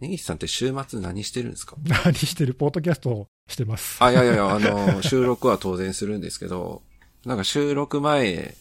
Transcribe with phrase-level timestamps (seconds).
[0.00, 1.76] 根岸さんって週末何してるんですか？
[2.04, 4.02] 何してるポッドキャストをしてます。
[4.02, 6.82] あ、いやいやいや、あの、収録は当然するんですけど、
[7.24, 8.54] なんか収録前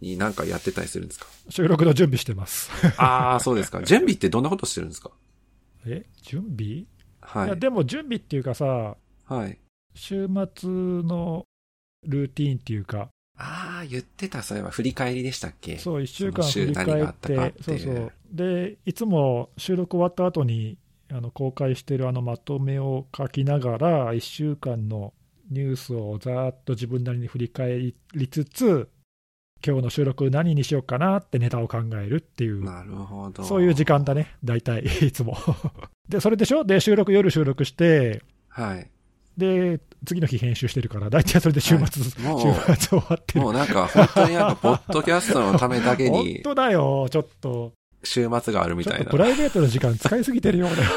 [0.00, 1.26] になんかやってたりするんですか？
[1.50, 2.70] 収録の準備してます。
[2.96, 3.82] ああ、そうですか。
[3.84, 5.10] 準備ってどんなことしてるんですか？
[5.86, 6.86] え準備、い、
[7.20, 7.48] はい。
[7.50, 9.58] や、でも準備っていうかさ、はい。
[9.94, 11.44] 週末の
[12.06, 13.10] ルーティーンっていうか、
[13.42, 15.78] ああ、言ってた、それは振り返りでしたっけ？
[15.78, 18.12] そう、1週間振り返ってって、いうそうそう。
[18.32, 20.76] で、いつも収録終わった後に
[21.10, 25.12] あの公開してるあのまとめを書きながら、1週間の
[25.50, 27.78] ニュースをざーっと自分なりに振り返
[28.14, 28.88] りつつ、
[29.66, 33.42] 今日の収録何にしようかなってネタを考えるっていう、なるほど。
[33.42, 35.36] そういう時間だね、大体、いつも。
[36.08, 36.64] で、それでしょ？
[36.64, 38.88] で、収録、夜収録して、はい。
[39.36, 43.40] で、次の日編集してるから、大体それで週末、はい週末終わってる。
[43.42, 47.72] もうなんか、本当になんか、ポッドキャストのためだけ本に、当だよ、ちょっと。
[48.02, 49.18] 週末があるみたいなプ。
[49.18, 50.90] ライベートの時間使いすぎてるようだよ。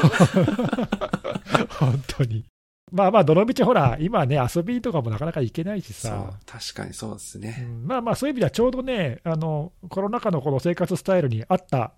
[1.78, 2.44] 本当に。
[2.92, 7.50] まあまあ、どのみちほら、今ね、遊びとかもなかなか行けないしさ、、確かにそうですうね。
[7.68, 11.92] んまあまあ、そういう意味ではちょうどね、あのコロナ禍のこの生活スタイルに合った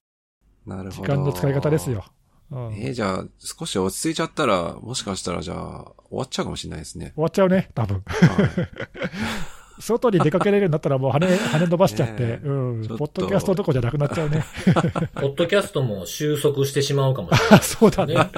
[0.67, 1.03] なるほど。
[1.03, 2.05] 時間の使い方ですよ。
[2.51, 7.13] うんえーじゃあ、少し落ち着いちゃったら、もしかしたらじゃあ、終わっちゃうかもしれないですね。
[7.15, 14.45] 終わっちゃうね、多分はい外に出かけれるようになったら、もう羽羽伸ばしちゃって、 ねえうん、ポッドキャストどころじゃなくなっちゃうね。
[15.15, 17.61] ポッドキャストも収束してしまうかもしれない。
[17.63, 18.31] そうだねね。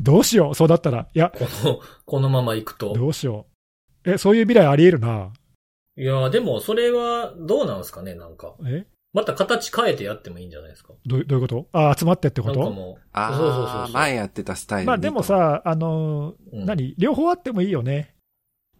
[0.00, 1.08] どうしよう、そうだったら。
[1.12, 2.92] いや、この、このまま行くと。
[2.94, 3.46] どうしよ
[4.04, 4.10] う。
[4.12, 5.32] え、そういう未来あり得るな。
[5.96, 8.54] いや、でもそれはどうなんですかね、なんか。
[8.64, 8.86] え？
[9.14, 10.92] また形変えてやってもいいんじゃないですか？
[11.06, 11.68] どうどういうこと？
[11.72, 12.60] あ、集まってってこと？
[12.60, 13.02] なんかもう。
[13.12, 13.92] あそうそうそう。
[13.94, 16.94] 前やってたスタイルにまあでも、さ、あのーうん何？
[16.98, 18.14] 両方あってもいいよね。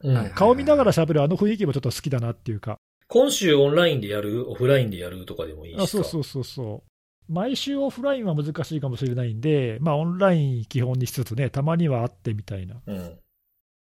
[0.02, 2.76] うんはい顔見ながら喋るあの雰囲気もちょっと好きだなっていうか。
[3.08, 5.82] 今週オンラインでやる、オフラインでやるとかでもいいしさ。
[5.84, 6.82] あそうそうそうそ
[7.28, 7.32] う。
[7.32, 12.76] 毎週オフラインは難しいかもしれないんで、まあオンライン基本にしつつね、たまには会ってみたいな。
[12.86, 13.18] うん。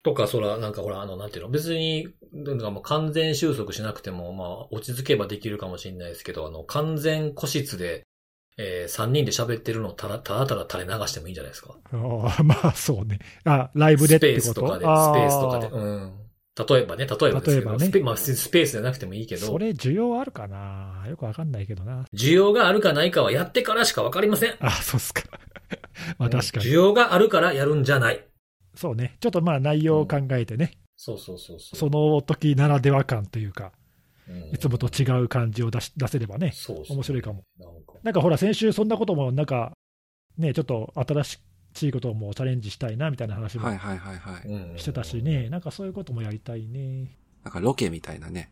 [0.07, 8.05] とか、そら、なんかほら、あの、なんていうの、別に、なんかもう完全収束しなくても、まあ、落ち着けばできるかもしれないですけど、あの、完全個室で、
[8.59, 11.75] えー、3人で喋ってるのをただただただ垂れ流してもいいんじゃないですか？
[11.93, 13.19] ああまあそうね。
[13.45, 14.53] あ、ライブでっスペーてこと？
[14.53, 15.67] スとかで、スペあースとかで。
[15.69, 16.13] うん。
[16.57, 21.05] 例えばね、例えばですけど、例えばねスペまあ、スペースじゃなくてもいいけど、それ需要あるかな？
[21.07, 22.07] よくわかんないけどな。
[22.15, 24.55] 需要があるかないかはやってからしかわかりません。
[24.61, 25.23] あ、そうっすか。
[26.19, 26.65] まあ確かに。
[26.65, 28.25] 需要があるからやるんじゃない。
[28.77, 29.17] そうね。
[29.21, 31.77] ちょっとまあ内容を考えてね、そうそうそうそう。
[31.77, 33.73] その時ならでは感というか、
[34.29, 37.45] うんいつもと違う感じを出し出せればね、そうそう面白いかも。
[37.59, 39.73] なんかなんかほら、先週そんなこともなんか、
[40.37, 41.39] ね、ちょっと新し
[41.89, 44.49] いこともチャレンジしたいなみたいな話もはいはいはいはい。
[44.49, 47.17] うんしてたしね、なんかそういうこともやりたいね。
[47.45, 48.51] なんかロケみたいなね。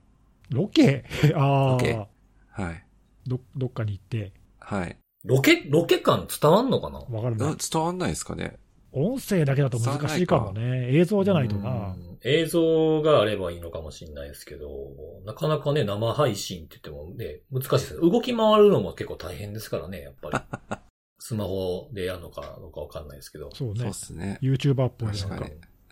[0.51, 1.05] ロケ？
[1.35, 2.85] ああ、はい。
[3.27, 4.97] どどっかに行って、はい。
[5.25, 6.99] ロケ、ロケ感伝わんのかな？
[7.01, 7.57] わかるなう。
[7.59, 8.59] 伝わんないですかね。
[8.95, 10.89] 音声だけだと難しいかもね。
[10.93, 11.95] 映像じゃないとな。
[11.97, 14.67] うん映像があればいいのかもしれないですけど、
[15.27, 18.11] なかなかね、生配信って言ってもね、難しいですね。
[18.11, 20.79] 動き回るのも結構大変ですからね、やっぱり。
[21.21, 23.51] スマホでやるのかどうかわかんないですけど。
[23.55, 23.93] そうねそうっ。
[23.93, 24.39] すね。
[24.43, 25.49] YouTuber っぽいなんか。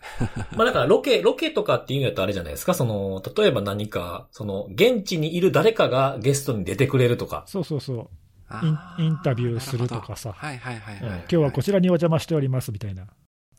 [0.55, 7.43] まあだからロケ、ロケとかっていうのやったらあれじゃないですか、その、例えば何か、その、現地にいる誰かがゲストに出てくれるとか。
[7.47, 8.09] そうそうそう。
[8.61, 13.07] あインインタビューするとかさはいはいはい今日はこちらにお邪魔しておりますみたいな。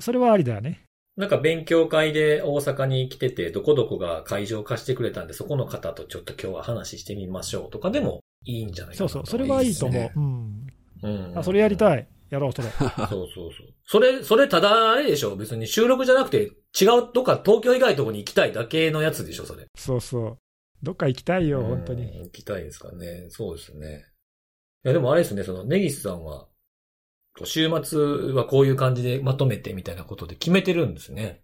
[0.00, 0.84] それはありだよね。
[1.16, 9.26] なんか勉強会で大阪に来てて、どこどこが会場貸してくれたんで、そこの方とちょっと今日は話してみましょうとかでもいいんじゃないかなそうそう。
[9.30, 10.02] それはいいと思う。
[10.02, 10.66] いいっすうん。
[11.02, 11.38] うん。
[11.38, 12.00] あ、それやりたい。
[12.00, 12.14] い。
[12.30, 12.68] やろう、それ。
[12.68, 13.52] そうそうそう。
[13.84, 16.50] それ、それただあれでしょ別に収録じゃなくて
[16.80, 19.66] 違うとか東京以外のとこに行きたいだけのやつでしょそれ。
[19.76, 20.38] そうそう。
[20.82, 22.18] どっか行きたいよ、本当うんに。
[22.24, 23.26] 行きたいですかね。
[23.28, 24.06] そうですね。
[24.84, 26.46] いや、でもあれですね、その、ネギスさんは、
[27.44, 31.42] 週末はこういう感じでまとめてみたいなことで決めてるんですね。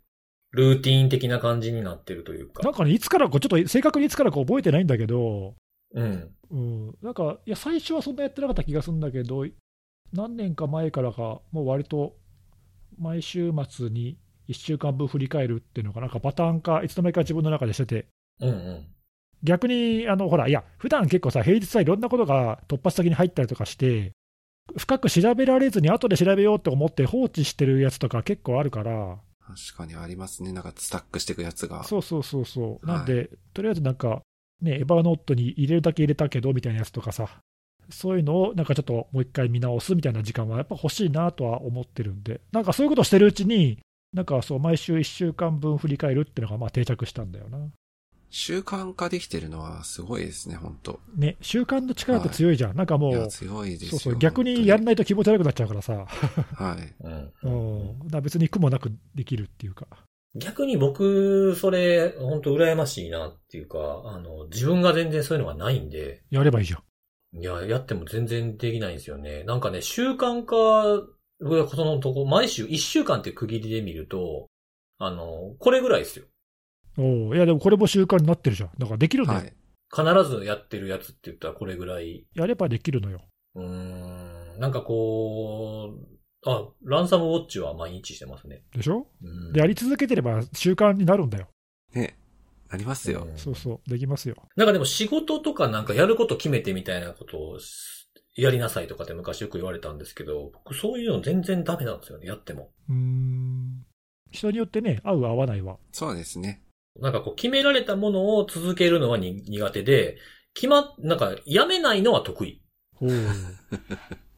[0.52, 2.62] ルーティーン的な感じになってるというか。
[2.62, 5.54] なんかね、いつからこう、ちょっと正確にいつからか覚えてないんだけど、
[5.94, 6.34] うん。
[6.50, 9.44] うん、なんか、いや、最初はそんなやってなかった気がするんだけど、
[10.12, 12.16] 何年か前からか、もう割と
[12.98, 14.18] 毎週末に
[14.48, 18.06] 1週間分振り返るっていうのが、なんかパターン化、いつの間にか自分の中でしてて、
[18.40, 18.86] うんうん。
[19.42, 24.12] 逆に、あのほら、いや、普段結構さ、平日はいろんなことが突発的に入ったりとかして、
[24.76, 30.52] 深く調べられずに、後で調べようって思って放置してるやつとか結構あるから、確かにありますね。
[30.52, 31.82] なんかスタックしていくやつが。
[31.84, 34.22] そうそうそうそう、はいなんで、とりあえずなんか、
[34.62, 37.28] ね、エヴァーノートに入れるだけ入れたけどみたいなやつとかさ、
[37.88, 43.78] そういうのをなんかちょっともう一回見直すみたいな時間はやっぱ欲しいなとは思ってるんで、なんかそういうことしてるうちに、
[44.12, 47.58] なんかそう、毎週1週間分振り返るっていうのがまあ定着したんだよな。
[48.30, 52.76] 習慣化できてるのはすごいですね、本当ね、習慣の力って強いじゃん。
[52.76, 53.90] なんかもう、強いですよ。
[53.90, 56.06] そうそう、逆にやらないと気持ち悪くなっちゃうからさ。
[56.06, 56.94] はい。
[57.04, 57.32] うん。
[57.42, 58.08] うん。
[58.08, 59.86] だ別に苦もなくできるっていうか。
[60.36, 67.40] 逆に僕、それ、本当羨ましいなっていうか、あの、自分が全然そういうのがないんで、やればいいじゃん。
[67.40, 69.42] いや、やっても全然できないんですよね。
[69.42, 70.84] なんかね、習慣化、
[71.40, 74.46] 僕はそのとこ、毎週1週間って区切りで見ると、
[74.98, 76.26] あの、これぐらいですよ。
[76.98, 78.70] おういや、でもこれも習慣になってるじゃん。
[78.78, 79.38] だからできるのよ。
[79.40, 79.54] はい。
[79.92, 82.24] 必ずやってるやつって言ったらこれぐらい。
[82.34, 83.20] やればできるのよ。
[83.54, 83.66] うー
[84.56, 85.94] ん、なんかこ
[86.44, 88.62] う、あ、ランサムウォッチは毎日してますね。
[88.74, 89.06] でしょ？
[89.22, 91.48] うんで、やり続けてれば習慣になるんだよ。
[91.92, 92.16] ね。
[92.70, 93.26] なりますよ。
[93.28, 94.36] うんそうそう、できますよ。
[94.56, 97.58] なんかでも仕事とかなんかやること決めてみたいなことを
[98.36, 102.70] やりなさいとかって昔よく言われたんですけど、僕そういうの全然ダメなんですよね、やっても。
[102.88, 103.84] うーん。
[104.30, 105.78] 人によってね、合う合わないは。
[105.90, 106.62] そうですね。
[107.00, 110.18] なんかこう決められたものを続けるのはに苦手で、
[110.54, 112.62] 決ま、なんかやめないのは得意。
[113.00, 113.10] おう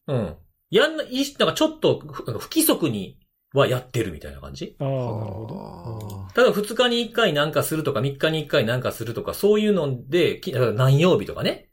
[0.07, 0.35] うん。
[0.69, 1.07] やんない、
[1.39, 3.19] なんかちょっとふ不規則に
[3.53, 10.41] はやってるみたいな感じああ、なるあほただ2日に1回なんかするとか3日に1回なんかするとかそういうので、
[10.75, 11.69] 何曜日とかね。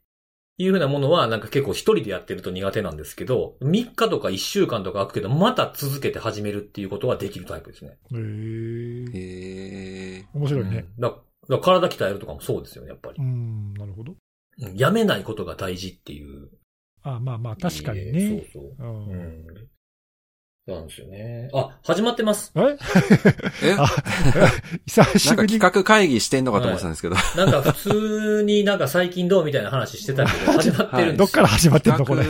[0.57, 7.97] いうふうなものはなんか結構一人でやってると苦手なんですけど、3日とか1週間とか空くけど、また続けて始めるっていうことはできるタイプですね。
[8.11, 8.17] ど。
[8.17, 8.23] へえ。
[10.41, 10.85] 面白いね。
[10.97, 11.09] うんだ
[11.49, 13.21] だから体鍛えるとかもそうですよね、やっぱりう。
[13.23, 14.11] ん、なるほど。
[14.11, 14.15] う
[14.69, 16.49] んやめないことが大事っていう。
[17.03, 18.19] あまあまあ、確かにえね。
[18.19, 18.83] ーそうそう。
[18.83, 19.45] うんうん。
[20.67, 21.49] なんですよね。
[21.53, 22.53] あ、始まってます。
[22.55, 22.59] え？
[23.65, 23.73] え？
[23.79, 23.87] あ
[24.85, 25.59] 久なんかしぶりに。
[25.59, 27.15] 企画会議してんのかと思ってたんですけど。
[27.35, 32.23] なんか普通になんか最近どうみたいな話してたけど、始まってるんですよどっから始まってんのこれ？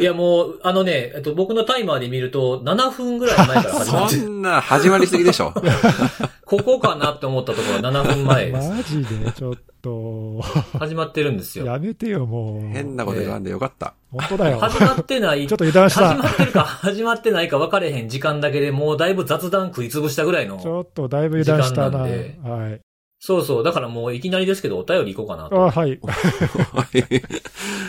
[0.00, 4.28] いやもう、あのね、えっと、僕のタイマーで見ると、7分ぐらい前から始まってそる。
[4.30, 5.52] んな始まりすぎでしょ。
[6.44, 8.70] ここかなって思ったところは7分前です。
[8.70, 10.40] マジで、ちょっと、
[10.78, 11.66] 始まってるんですよ。
[11.66, 12.72] やめてよ、もう。
[12.72, 13.94] 変なこと言わんでよかった。
[14.10, 14.58] 本当だよ。
[14.58, 15.46] 始まってない。
[15.46, 16.08] ちょっと油断した。
[16.08, 20.66] 始まってるか、始まってないか分かれへん時間だけでもうだいぶ雑談食いつぶしたぐらいのち。
[20.66, 21.90] ょっとだいぶ油断したな。
[21.90, 22.80] 時間なんではい。
[23.20, 23.64] そうそう。
[23.64, 25.56] だからもういきなりですけどお便り行こうかなあと。
[25.80, 26.00] はい。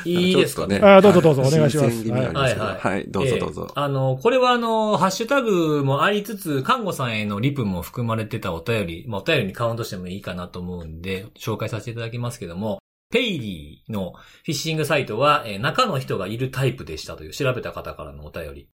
[0.09, 0.79] いいですかね。
[0.79, 3.73] あどうぞどうぞお願いしますはいはいはい、どうぞどうぞえ。
[3.73, 12.79] ーあの、これはあの、ハッシュタグもありつつ、看護さんへのリプも含まれてたお便り、まあ、お便りにカウントしてもいいかなと思うんで、紹介させていただきますけども、
[13.11, 18.69] ペイリーのフィッシングサイトは、えー中の人がいるタイプでしたという調べた方からのお便り。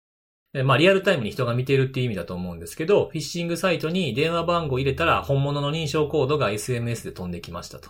[0.56, 7.90] でまあ、リアルタイムに人が見てるっていう意味だと思うんですけど、フィッシングサイトに電話番号を入れたら本物の認証コードが SMS で飛んできましたと。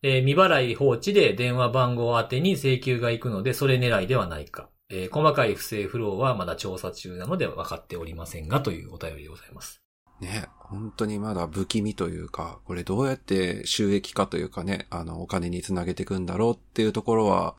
[0.00, 4.70] で未払い放置で電話番号宛てに請求が行くので、それ狙いではないか。
[4.88, 9.82] えー細かい不正フローはまだ調査中なので分かっておりませんが、というお便りでございます。
[10.18, 17.56] ね、本当にまだ不気味というか、これどうやって収益化というかね、あの、お金につなげていくんだろうっていうところは、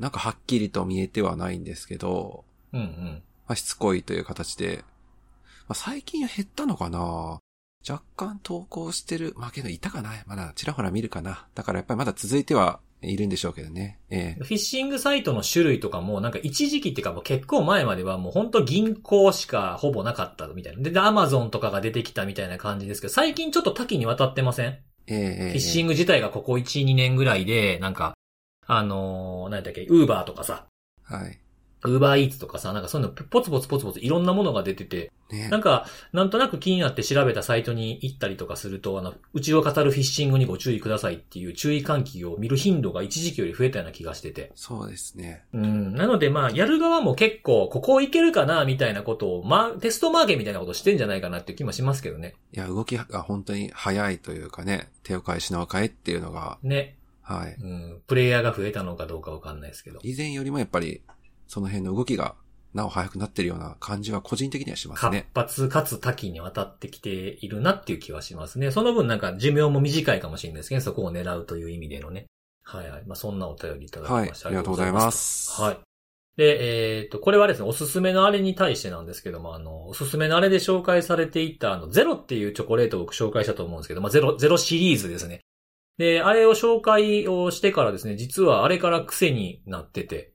[0.00, 3.22] なんかはっきりと見えてはないんですけど、うんうん。
[3.52, 4.82] まあ、しつこいという形で、
[5.68, 7.38] まあ、最近は減ったのかな
[7.86, 9.34] 若干投稿してる。
[9.36, 13.98] まあ、けどいたかなまだちらほら見るかなだからやっぱりまだ続いてはいるんでしょうけどね。
[14.08, 20.82] ええフィッシングサイトの種類とかも、なんか一時期っていうかもう結構前まではもう本当銀行しかほぼなかったみたいな。
[20.82, 24.68] で、アマゾンとかが出てきたみたいな感じですけど、最近ちょっと多岐にわたってません？
[24.68, 24.78] え
[25.08, 28.14] えええフィッシング自体がここ1、2年ぐらいで、なんか、
[28.66, 30.64] あのー、何だっけ、ウーバーとかさ、
[31.02, 31.38] はい。
[31.84, 44.52] ウーバーイーツとかさ、なんかそういうのポツポツポツポツいろんなものが出てて、ねなんか、なんとなく気になって調べたサイトに行ったりとかすると、あの、うちを語るフィッシングにご注意くださいっていう注意喚起を見る頻度が一時期より増えたような気がしてて。
[44.54, 45.44] そうですね。
[45.52, 45.94] うん。
[45.94, 52.34] なのでまあ、やる側も結構、ここいけるかな、みたいなことを、まあ、テストマーケみたいなことしてんじゃないかなっていう気もしますけどね。
[52.52, 56.96] いや、動きが本当に早いというかね、手を変え品を変えっていうのが、ね。
[57.22, 57.54] はい。
[57.54, 58.02] うん。
[58.06, 60.00] プレイヤーが増えたのかどうかわかんないですけど。
[60.02, 61.02] 以前よりもやっぱり、
[61.46, 62.34] その辺の動きが、
[62.74, 65.28] なお早くなってるような感じは個人的にはします活ね。
[65.34, 68.70] 発かつ多岐にわたってきているなっていう気はしますね。
[68.70, 72.26] その分なんか寿命も短いかもしれないですけど、そこを狙うという意味でのね。
[72.64, 73.04] はいはい。
[73.06, 74.28] まあそんなお便りいただきはい。
[74.28, 74.48] ました。
[74.48, 75.60] ありがとうございます。
[75.60, 75.78] はい。
[76.36, 85.40] で、えっ、と、これはですね、おすすめのあれに対してなんですけども、あの、おすすめのあれで紹介されていた、あの、ゼロっていうチョコレートを僕紹介したと思うんですけど、まあ、ゼロ、ゼロシリーズですね。
[85.98, 90.31] で、あれを紹介をしてからですね、実はあれから癖になってて、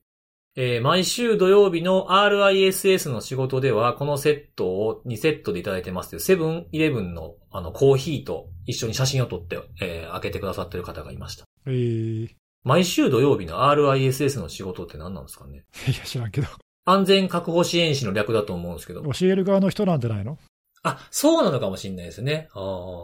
[0.59, 11.45] えー毎週土曜日の RISS の仕事では、このセットを2セットでいただいてますという、セブンイレブンのあのコーヒーと一緒に写真を撮って、えー開けてくださってる方がいました。
[11.67, 15.63] えー、い毎週土曜日の RISS の仕事って何なんですかね？
[15.87, 16.47] や、知らんけど。
[16.85, 19.03] 安全確保支援士の略だと思うんですけど。
[19.11, 20.39] 教える側の人なんじゃないの？
[20.81, 22.49] あ、そうなのかもしれないですね。
[22.53, 22.59] あ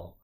[0.10, 0.23] あ。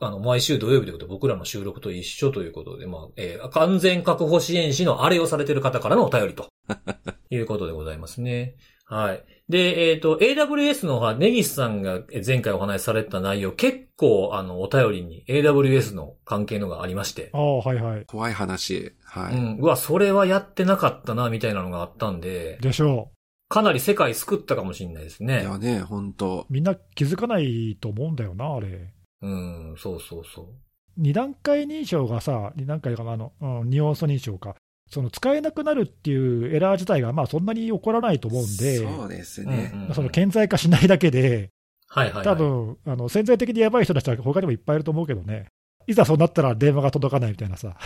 [0.00, 6.48] あの、毎週土曜日ということで僕らの収録と一緒ということで、まあ、えー完全確保支援士のあれをされてる方からのお便りと
[7.30, 8.56] いうことでございますね。
[8.84, 9.24] はい。
[9.48, 18.04] で、えっ、と、AWS の方、ネギスさんが前回お話しされた内容、結構、あの、お便りに AWS の関係のがありましてあ、あ、はいはい。
[18.06, 18.92] 怖い話。
[19.04, 19.34] はい。
[19.34, 19.58] うん。
[19.60, 23.10] うわ、それはやってなかったな、みたいなのがあったんで、でしょ
[23.48, 25.42] かなり世界救ったかもしれないですいね。
[25.42, 26.46] やね、本当う。
[26.50, 28.92] みんな気づかないと思うんだよな、あれ。
[29.22, 30.46] うん、そうそうそう。
[30.96, 34.56] 二段階認証がさ、二段階かな、あの、うん、二要素認証か。
[34.90, 39.72] その使えなくなるっていうエラー自体が、まあそんなに起こらないと思うんで、そうですね。
[39.88, 41.50] うんその顕在化しないだけで、
[41.86, 42.24] はいはい、はい。
[42.24, 45.46] 多分、あの潜在的にやばい人たちは他にもいっぱいいると思うけどね。
[45.86, 47.76] いざそうなったら電話が届かないみたいなさ。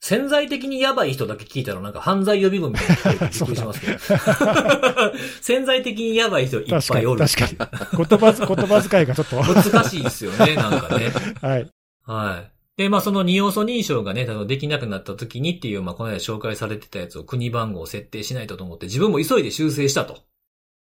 [0.00, 3.98] 潜在的にやばい人だけ聞いたらなんか犯罪予備軍みたいな人びっくりしますけど。
[5.42, 7.26] 潜在的にやばい人いっぱいおる。
[7.26, 8.06] 確かに。
[8.08, 9.36] 言葉ず、言葉遣いがちょっと。
[9.36, 11.12] 難しいですよね、なんかね。
[11.42, 11.68] はい。
[12.06, 12.50] はい。
[12.78, 20.22] で、まあその二要素認証がね、できなくなった時にっていう、まあこの間紹介されてたやつを国番号を設定しないとと思って自分も急いで修正したと。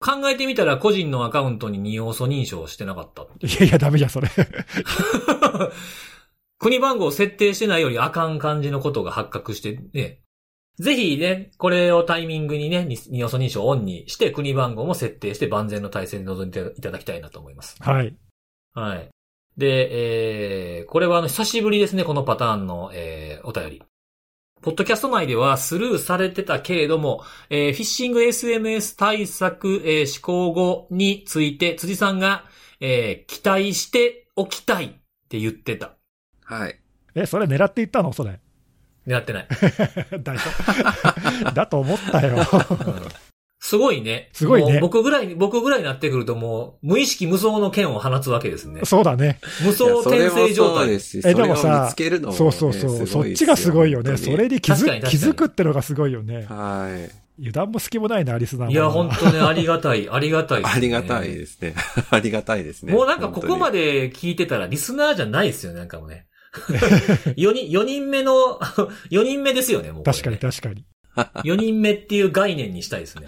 [0.01, 3.23] 考えてみたら個人のアカウントに二要素認証をしてなかった。
[3.23, 3.27] い
[3.61, 4.29] やいや、ダメじゃん、それ。
[6.65, 10.21] 国番号を設定してないよりあかん感じのことが発覚してね。
[10.79, 17.77] ぜひね、これをタイミングにね、二二要素認証をオンにして国番号も設定して万全の体制で臨んでいただきたいなと思います。
[17.81, 18.17] はい。
[18.73, 19.11] はい。
[19.59, 23.83] で、えー、これはあの、久しぶりですね、このパターンの、えー、お便り。
[24.63, 32.47] ポッドキャスト内ではスルーされてたけれども、えー、フィッシング SMS 対策、えー、施行後について、辻さんが、
[32.81, 34.89] えー、期待しておきたいっ
[35.29, 35.99] て言ってた。
[36.45, 36.79] はい。
[37.15, 38.13] え、それ狙っていったの？
[38.13, 38.39] それ。
[39.07, 39.49] 狙ってない。
[40.23, 40.41] だよ。
[41.55, 42.39] だと思ったよ。
[43.61, 44.29] すごいね。
[44.33, 48.83] すごいね僕ぐらいに、僕ぐらいになってくるともう、無意識無双の剣を放つわけですね。
[48.85, 49.39] そうだね。
[49.65, 50.85] 無双転も生状態。
[50.85, 53.07] そうですし、えそれをでもさ見つけるのもね、そうそうそう。
[53.07, 54.19] そっちがすごいよね。
[54.19, 56.45] それに気づ気づくってのがすごいよね。
[56.49, 57.25] はい。
[57.39, 58.73] 油断も隙もないな、リスナーも。
[58.73, 61.75] いや、本当ね、ありがたい、ありがたいですねありがたいですね。
[62.11, 62.93] ありがたいですね。
[62.95, 64.09] もうなんかここまで。
[64.09, 66.27] で聞いてたらリスナーじゃないですよね、なんかもうね。
[67.37, 68.59] 4人、四人目の、
[69.11, 70.85] 4人目ですよね、もうね、確かに確かに。
[71.45, 73.27] 4人目っていう概念にしたいですね。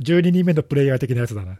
[0.00, 1.56] 12人目のプレイヤー的なやつだな。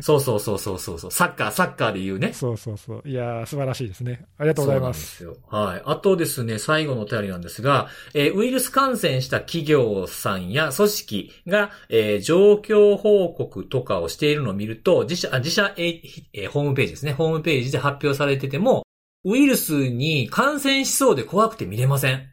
[0.00, 1.10] そうそうそうそうそうそう。
[1.12, 2.32] サッカー、サッカーで言うね。
[2.32, 3.08] そうそうそう。
[3.08, 4.24] いやー、素晴らしいですね。
[4.36, 5.18] ありがとうございます。
[5.18, 5.58] そうなんですよ。
[5.58, 5.82] はい。
[5.84, 16.00] あとですね、最後のお便りなんですが、えーウイルス感染した企業さんや組織が、えー状況報告とかをしているのを見ると、自社、あ自社、えー
[16.32, 17.12] えーホームページですね。
[17.12, 18.82] ホームページで発表されてても、
[19.24, 22.28] ウイルスに感染しそうで怖くて見れません。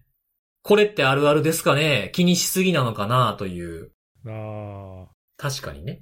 [0.64, 2.12] これってあるあるですかね？
[2.14, 3.92] 気にしすぎなのかなという。
[4.26, 6.02] あ確かにね。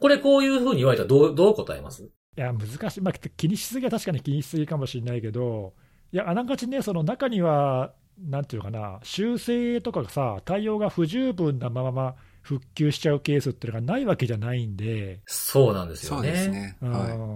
[0.00, 2.02] これこういう風に言われたらどう、どう答えます？
[2.02, 3.00] ーいや、難しい。
[3.00, 5.74] まあ、気にしすぎは確かに気にしすぎかもしれないけど、
[6.12, 12.14] いや、あながちね、その中には、なんていうのかな、修正とかがさ、対応が不十分なまま
[12.48, 16.28] 復旧しちゃうケースっていうのがないわけじゃないんで、そうなんですよね。
[16.28, 16.76] そうですね。
[16.80, 16.92] うん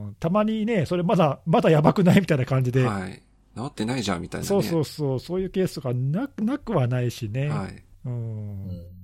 [0.06, 2.72] はたまにね、それまだ、まだやばくないみたいな感じい。
[2.72, 3.22] で、はい。
[3.54, 4.48] 治ってないじゃん、みたいなね。
[4.48, 7.82] そうそうそう、そういうケースとかななくはないしね、はい。
[8.06, 9.01] うんうん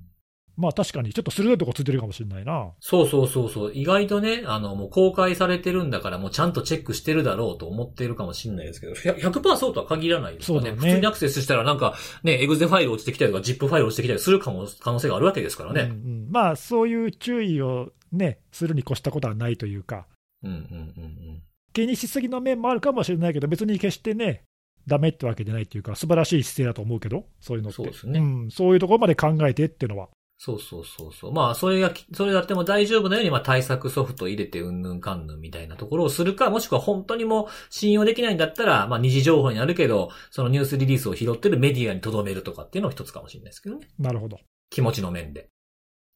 [0.59, 2.71] まあ確かに、ちょっと鋭いとこついてるかもしれないな。
[2.81, 3.71] そうそうそうそう。
[3.73, 10.69] 意外とね、あの、もう公開されてるんだから、もうちゃんとチェックしてるだろうと思っているかもしれないですけど、100%, 100%そうとは限らないですからね。
[10.71, 15.83] そうだね普通にアクセスしたらなんか、ね、エグゼファイル落ちてきたりとか、ジップファイル落ちてきたりするかも、可能性があるわけですからうんね。
[15.83, 20.07] うんまあそういう注意をね、するに越したことはないというか、
[20.43, 21.43] うん、うん、うん、うん。
[21.73, 24.43] 気にしすぎの面もあるかもしれないけど、別に決してね、
[24.87, 27.75] ダメってわけじゃないっていうか、素晴らしい姿勢だと思うけど、そういうのって。
[27.75, 30.09] そうですねん、そういうところまで考えてっていうのは。
[30.41, 31.33] そうそうそうそう。
[31.33, 43.89] まあ、それが、それだっても大丈夫なように、まあ、対策ソフト入れてうんぬんかんぬんみたいなところをするか、もしくは本当にもう信用できないんだったら、まあ、二次情報になるけど、そのニュースリリースを拾ってるメディアに留めるとかっていうのも一つかもしれないですけどね。
[43.99, 44.37] なるほど。
[44.69, 45.49] 気持ちの面で。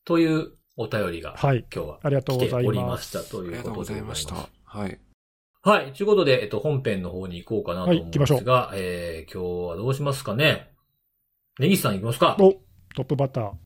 [0.05, 1.65] というお便りが、はい。
[1.73, 3.09] 今日はありがとうございおりまます。
[3.09, 4.35] したとありがとうごいうことでざいました。
[4.63, 4.99] はい。
[5.63, 5.91] はい。
[5.91, 10.71] ということで、えっと、本編の方に行こうかなと思うんではいますが、えー、今日はどうしますかね。
[11.59, 12.37] ネギスさん行きますか。
[12.39, 12.53] お
[12.95, 13.62] トップバッター。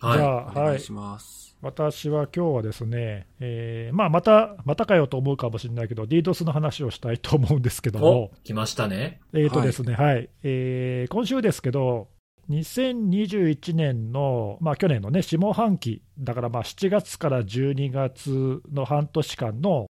[0.00, 0.18] はい。
[0.18, 0.92] じゃあ、はいお願いし。
[0.92, 1.56] ます。
[1.62, 9.20] 私は今日はですね、えーまあ、また、またかよと思うかもしれないけど、DDoS の話をしたいと思うんですけどもお、、来ましたね。
[9.34, 12.08] えーとですね、はい、えー今週ですけど、
[12.48, 19.86] 2021年の、まあ、去年のね、下半期、だからまあ7月から12月の半年間の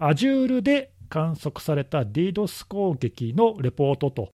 [0.00, 4.30] Azure で観測された DDoS 攻撃のレポートと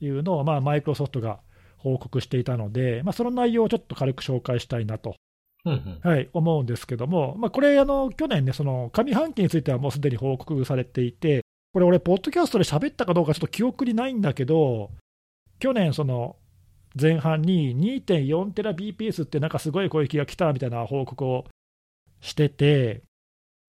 [0.00, 1.40] いうのを、まあ、マイクロソフトが
[1.78, 5.16] 報告していたので、まあ、その内容をちょっと軽く紹介したいなと、
[5.64, 6.10] うんうん。
[6.10, 11.42] はい、思うんですけども、まあ、これ、あの去年ね、その上半期についてはもうすでに報告されていて、
[11.72, 14.90] これ、俺、ポッドキャストで喋ったかどうかちょっと記憶にないんだけど、
[15.58, 16.36] 去年、その
[17.00, 21.44] 前半に2.4テラ BPS ってなんかすごい攻撃が来たみたいな報告を
[22.20, 23.02] してて、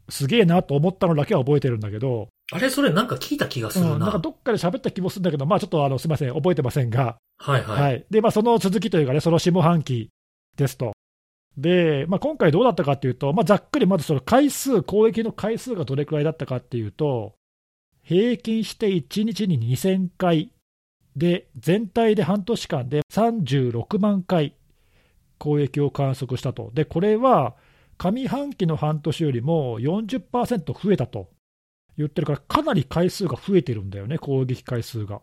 [0.09, 3.93] すげえなと思ったのだけは覚えてるんだけど、あれそれなんか聞いた気がするな。
[3.93, 7.81] うん、なんかどっかで喋った気もするんだけど、まあちょっとあのすみません、覚えてませんが、はいはい。
[7.81, 10.09] はい、で、まあその続きというかね、その下半期
[10.55, 10.93] ですと。
[11.57, 17.33] で、まあ、今回どうだったかっていうと、まあ、ざっくりまずその回数、攻撃の回数がどれくらいだったかっていうと、
[18.01, 20.51] 平均して1日に2000回
[21.15, 24.55] で、全体で半年間で36万回
[25.37, 26.71] 攻撃を観測したと。
[26.73, 27.55] で、これは
[27.97, 31.29] 上半期の半年よりも40%増えたと
[31.99, 35.21] 言ってるから、かなり回数が増えてるんだよね、攻撃回数が。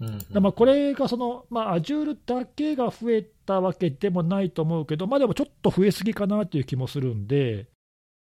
[0.00, 7.68] うんうん、まあこれがその、まあ、Azure だけが増えたわけでもないと思うけど、まあ、でもちょっと増えすぎかなという気もするんで、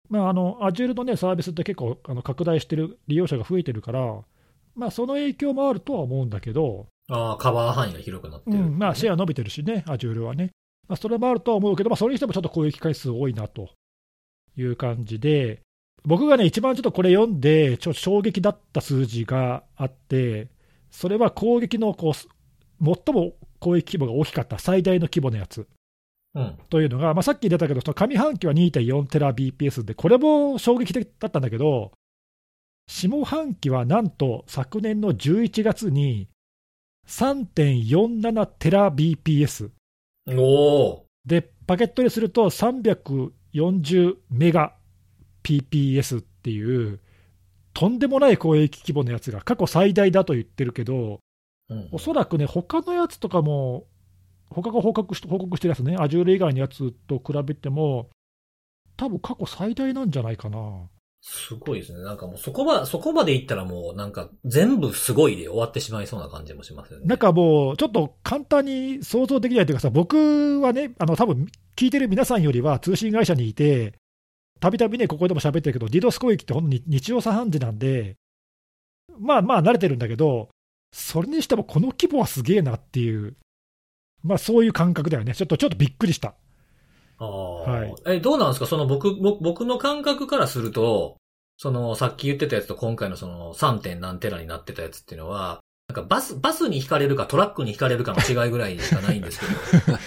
[0.08, 4.22] まあ、あの Azure の、ね、サービスって結構あの拡大してる利用者が増えてるから、
[4.74, 10.50] まあ、その影響もあるとは思うんだけど、あカバー範囲が広くなってる、うん、まあ、シェア伸びてるしね、Azure はね。
[10.88, 13.70] まあ、それもあるとは思うけど、まあ、それにしてもちょっと攻撃回数多いなと
[14.56, 15.60] いう感じで、
[16.06, 20.48] 僕がね、一番ちょっとこれ読んで、ちょっと衝撃だった数字があって、
[20.90, 25.66] それは攻撃のこう最も攻撃規模が大きかった最大の規模のやつ。
[26.34, 31.92] うん、というのが、まあ、さっき出たけど、その上半期は2.4テラ BPS で、これも衝撃的だったんだけど、
[32.86, 36.28] 下半期はなんと昨年の11月に
[37.06, 39.70] 3.47テラ BPS。
[40.28, 44.74] おで、パケットにすると340メガ
[45.44, 47.00] PPS っていう、
[47.74, 51.20] とんでもない攻撃規模のやつが過去最大だと言ってるけど、
[51.68, 53.86] うん、おそらくね、他のやつとかも、
[54.50, 58.10] 他が報告し報告してるやつね、Azure 以外のやつと比べても、
[58.96, 60.88] 多分過去最大なんじゃないかな。
[61.26, 62.04] すごいですね。
[62.04, 67.06] なんかもうそこま、そこまでいったらもうなんか全部すごいで終わってしまいそうな感じもしますよね。
[67.06, 71.46] なんかもうちょっと簡単に想像できないというかさ、僕はね、あの多分
[71.76, 73.94] 聞いてる皆さんよりは通信会社にいて、
[74.60, 78.16] たびたびね、ここでも喋ってるけど、DDoS 攻撃って本当に日常茶飯事なんで、
[79.18, 80.48] まあまあ慣れてるんだけど、
[80.92, 83.36] それにしてもこの規模はすげえなっていう、
[84.22, 85.34] まあそういう感覚だよね。
[85.34, 86.34] ちょっとちょっとびっくりした。
[87.18, 87.94] あはい。
[88.06, 88.66] え、どうなんですか？
[88.66, 91.16] その僕、僕の感覚からすると、
[91.56, 93.78] その、さっき言ってたやつと今回のその 3.
[93.78, 95.60] 点何テラになってたやつっていうのは、
[95.94, 99.46] なんかバス、バスに引かれるかトラックに引かれるかの違いぐらいしかないんですけ
[99.92, 99.98] ど。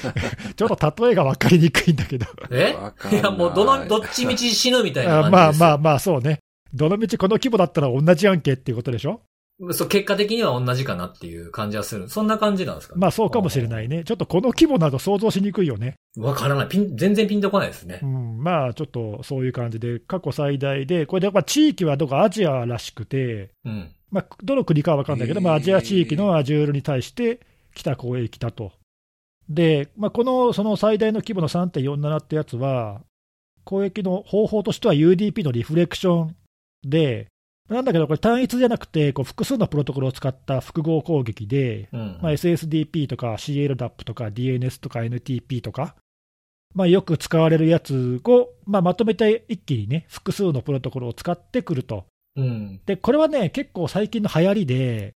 [0.55, 2.25] ちょっと例えが分かりにくいんだけど。
[2.51, 2.75] え？
[3.11, 6.39] いや、もうどの、どっちみち死ぬみたいな感じまあまあまあ、そうね。
[6.73, 9.21] どのみちこの規模だったら同じやんけっていうことでしょ？
[9.71, 12.09] そう、結果的には同じかなっていう感じはする。
[12.09, 14.03] そんな感じなんですか、ね、まあそうかもしれないね。
[14.03, 15.95] ちょっとこの規模など想像しにくいよね。
[16.17, 16.67] わからない。
[16.67, 17.99] ピン、全然ピンとこないですね。
[18.03, 18.43] うん。
[18.43, 23.89] まあちょっとそういう感じで、過去最大で、これでやっぱ地域はどこアジアらしくて、うん。
[24.11, 27.39] まあどの国かはわかんないけど、まあアジア地域のアジュールに対して
[27.73, 28.73] 来た攻撃だと。
[29.49, 33.01] で、まあこの、その最大の規模の3.47ってやつは、
[33.63, 36.35] 攻撃の方法としては UDP のリフレクション
[36.83, 37.27] で、
[37.69, 45.95] なんだけど、これ単一じゃなくて、こう複数のプロトコルを使った複合攻撃で、うん、まあ、SSDP とか CLDAP とか DNS とか NTP とか、
[46.73, 52.05] まあ、よく使われるやつを、まあ、まとめて一気にね、複数のプロトコルを使ってくると。
[52.37, 55.13] うん、で、これはね、結構最近の流行りで、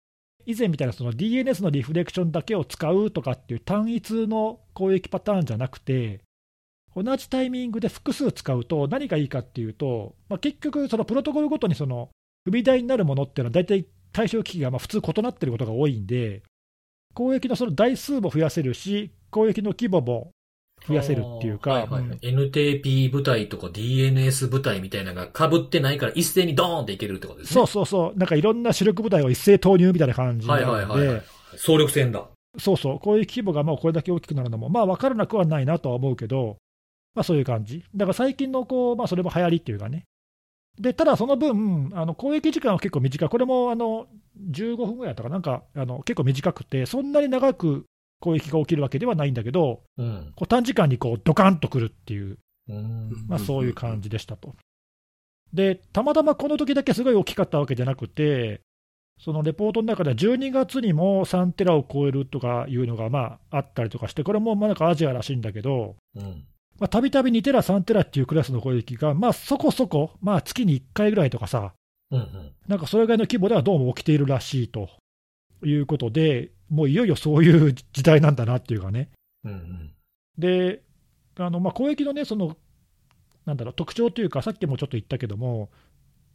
[0.46, 6.20] 以前みたいなその DNS のリフレクションだけを使うとかっていう単一の攻撃パターンじゃなくて、
[6.96, 12.08] 同じタイミングで複数使うと何がいいかっていうと、まあ、結局、そのプロトコルごとにその
[12.48, 16.42] 踏み台になるものっていうのは、大体対象機器がまあ普通異なっていることが多いんで、
[17.14, 20.30] 攻撃のその台数も増やせるし、攻撃の規模も
[20.86, 27.54] 増やせるっていうか、はいはいはい、NTP 部隊とか DNS 部隊みたいなのが被ってないから一斉にドーンっていけるってことですね。
[27.54, 28.18] そうそうそう。
[28.18, 31.22] なんかいろんな主力部隊を一斉投入みたいな感じで、はいはいはいはい、
[31.56, 32.24] 総力戦だ。
[32.58, 32.98] そうそう。
[32.98, 36.56] こういう規模がまあこれだけ大きくなるのも、まあ分からなくはないなとは思うけど、
[37.14, 37.84] まあそういう感じ。
[37.94, 40.04] だから最近のこう、まあそれも流行りっていうかね、
[40.80, 44.06] でただその分、あの攻撃時間は結構短い、これもあの
[44.50, 45.38] 15分ぐらいだったかな。
[45.38, 47.84] んかあの結構短くて、そんなに長く
[48.20, 52.38] 攻撃が起きるわけではないんだけど、うん、こう短時間にこうドカンとくるっていう、
[52.68, 53.10] うん。
[53.28, 54.54] まあ、そういう感じでしたと。
[55.52, 58.60] で、たまたまこの時だけすごい大きかったわけじゃなくて、
[59.20, 66.44] そのレポートの中では12月にも3テラを超えるとかいうのがまああったりとかして、これもまあなんかアジアらしいんだけど、うん
[66.86, 71.72] たびたび2テラ、3テラっていうクラスの攻撃が、まあそこそこ、まあ月に1回ぐらいとかさ、
[72.10, 74.88] うんうん、なんかそれぐらいの規模ではどうも起きているらしいと
[75.64, 79.10] いうことで、もういよいよそういう時代なんだなっていうかね。
[79.44, 79.90] うんうん、
[80.38, 80.82] で、
[81.36, 82.56] あのまあ、攻撃のね、その
[83.48, 85.70] なんだろう特徴というか、さっきもちょっと言ったけども、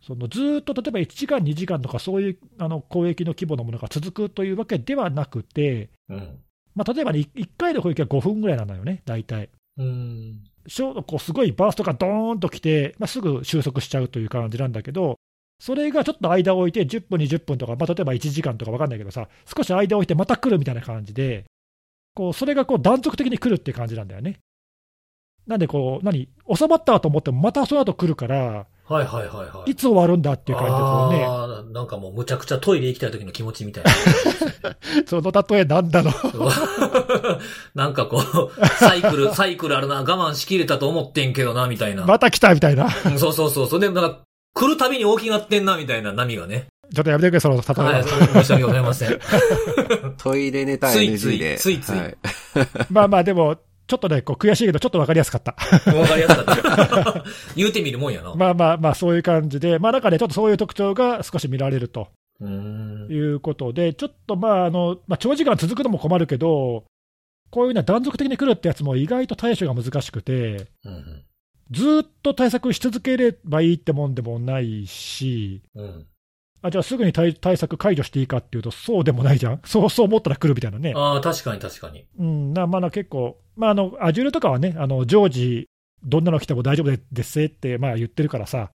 [0.01, 6.39] そのずーっと例えば1時間、2時間とか、そういうあの攻撃の規模のものが続くというわけではなくて、うん。
[6.75, 9.49] まあ、例えばね、1回の攻撃は5分ぐらいなのよね、大体。
[9.77, 10.43] うん。
[10.67, 15.19] ショートこうすごいバーストがドーンと来て、まあ、すぐ収束しちゃうという感じなんだけど、
[15.59, 21.45] それがちょっと間を置いて、10分、20分とか、まあ、例えば1時間とか分かんないけどさ、少し間を置いてまた来るみたいな感じで、
[22.15, 24.39] こうそれがこう断続的に来るって感じなんだよね。
[25.47, 29.71] なんでこう、何、収まったと思っても、またその後来るから、はいはいはいはい。
[29.71, 33.91] いつ終わるんだっていう感じでこうね、ああ、なんかもうむちゃくちゃトイレ行きたい時の気持ちみたいな。
[35.07, 36.13] その例えなんだろう。
[37.73, 42.05] なんかこう、サイクル、サイクルあるな、我慢しきれたと思ってんけどな、みたいな。
[42.05, 42.87] また来たみたいな。
[43.05, 43.67] うんそうそうそう。
[43.67, 44.19] それで、なんか、
[44.53, 46.67] 来るたびに大きくなってんな、みたいな波がね。
[46.93, 47.83] ちょっとやめてくれ、その例えは。
[47.85, 49.19] はい、申し訳ございません。
[50.17, 51.57] トイレネタついつい NG で。
[51.57, 52.17] ついついはい。
[52.91, 55.55] まあまあ、でも、ちょっとね、こう悔しいけど、ちょっと分かりやすかった。
[55.93, 57.23] わかりやすかった。
[57.55, 58.33] 言うてみるもんやな。
[58.35, 62.07] まあまあまあ、そういう感じで、まあなんかね、ちょっとそういう特徴が少し見られると。
[62.41, 66.85] いうことで、ちょっとまあ、あの、まあ、長時間続くのも困るけど、
[67.51, 71.23] こういうのは断続的に来るってやつも意外と対処が難しくて、うん
[71.71, 75.83] ずーっと対策し続ければいいってもんでもないし、うん。
[75.83, 76.07] うん。
[76.61, 79.61] あじゃあすぐに対対策解除していいかっていうと、そうでもないじゃん。
[79.65, 80.93] そうそう思ったら来るみたいなね。
[80.95, 82.05] ああ、確かに確かに。
[82.19, 85.67] うん、なまあな結構、まあ、あの、Azure とかはね、あの常時、
[86.03, 88.71] どんなの来ても大丈夫ですって、まあ、言ってるからさ、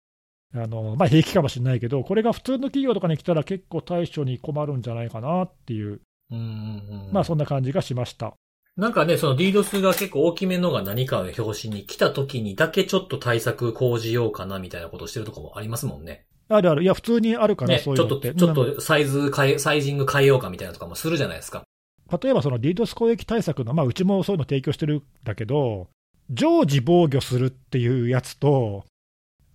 [0.55, 7.13] あのまあ、平気かもしれないけど、これが普通の企業とかに来たら結構対処に困るんじゃないかなっていう、うんうんうん。
[7.13, 8.35] まあそんな感じがしました。
[8.77, 16.27] なんかね、その DDoS が結構大きめのが何かの表紙に来た時にだけちょっと対策講じようかなみたいなことをしてるとこもありますもんね。
[16.49, 18.35] あるある、いや、普通にあるから、ね、ちょっと、そういうのって。
[18.35, 21.65] ちょっうんとサイズ変え、サイジング変えようかみたいなとかもするじゃないですか。
[22.11, 25.89] 例えばその DDoS 攻撃対策の、まあ、うちもそういうの提供してるんだけど、
[26.31, 28.85] 常時防御するっていうやつと、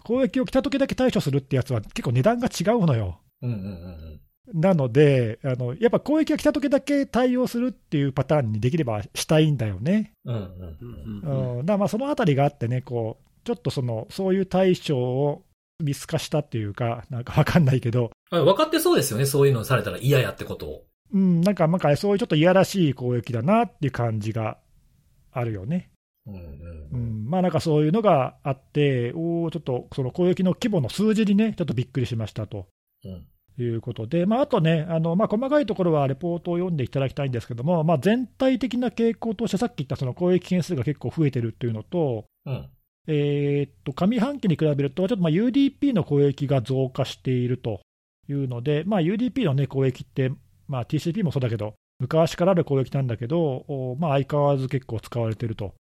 [0.03, 3.19] 攻撃を来た時だけ対処するってやつは結構値段が違うのよ。
[3.41, 4.19] うんうんうん
[4.53, 10.11] なのであの、やっぱ攻撃が来た時だけ対応するっていうパターンにできればしたいんだよね。
[10.25, 10.35] うん。
[10.35, 11.55] うんうんううん。
[11.55, 15.43] んうんだからまあそのあたりがあってね、こうちょっとそのそういう対処を
[15.79, 20.83] 見透かしたっていうか、なんかわかんないけど、あ分かってそうですよね、そういうのされたら嫌やってことを。
[21.13, 24.58] うん、なんかなんかそういうちょっといやらしい攻撃だなっていう感じが
[25.32, 25.89] あるよね。
[26.26, 26.32] う
[26.97, 32.67] んまあなんかそういうのがあって、おーちょっとその攻撃の規模の数字にね、ちょっとびっくりしましたと。
[33.06, 33.26] うん
[33.62, 42.69] いうことで、まあ、あとね、あのまあ、細かいところはレポートを読んでいただきたいんですけども、まあ、全体的な傾向として、さっき言ったその攻撃件数が結構増えてるっていうのと、うん。
[43.06, 47.82] えーっと上半期に比べると、ちょっとまあ UDP の攻撃が増加していると
[48.30, 50.32] いうので、まあ、UDP の、ね、攻撃って、
[50.67, 55.73] まあ、TCP もそうだけど、昔からある攻撃なんだけど、おまあ、相変わらず結構使われていると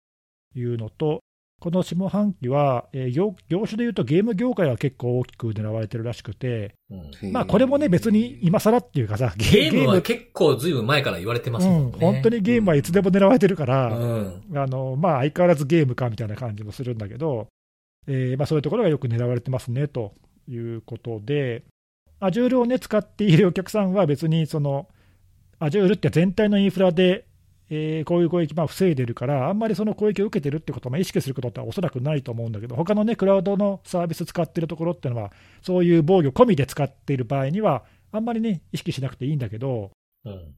[0.55, 1.21] いうのと、
[1.61, 11.91] この下半期は、えー業業種でいうとゲーム業界は結構大きく狙われてるらしくて、うんまあ、これもね、別に今更っていうかさ、ゲームは結構ずいぶん前から言われてますもんね。
[11.93, 14.43] うん、本当にゲームはいつでも狙われてるから、うん。
[14.55, 17.47] あのまあ、相変わらずゲームかみたいな感じもするんだけど、
[18.07, 20.13] えーまあ、そういうところがよく狙われてますねと
[20.47, 21.63] いうことで、
[22.21, 24.87] Azure を、ね、使っているお客さんは別にその
[25.59, 27.25] Azure って全体のインフラで、
[27.69, 35.31] えーこういう攻撃まあ防いでるから、あんまりその攻撃を受けてるってことをまあ意識することっておそらくないと思うんだけど、他のね、クラウドのサービス使ってるところっていうのは、
[35.61, 39.91] そういう防御込みで使っている場合には、あんまりね、意識しなくていいんだけど、
[40.25, 40.55] うん。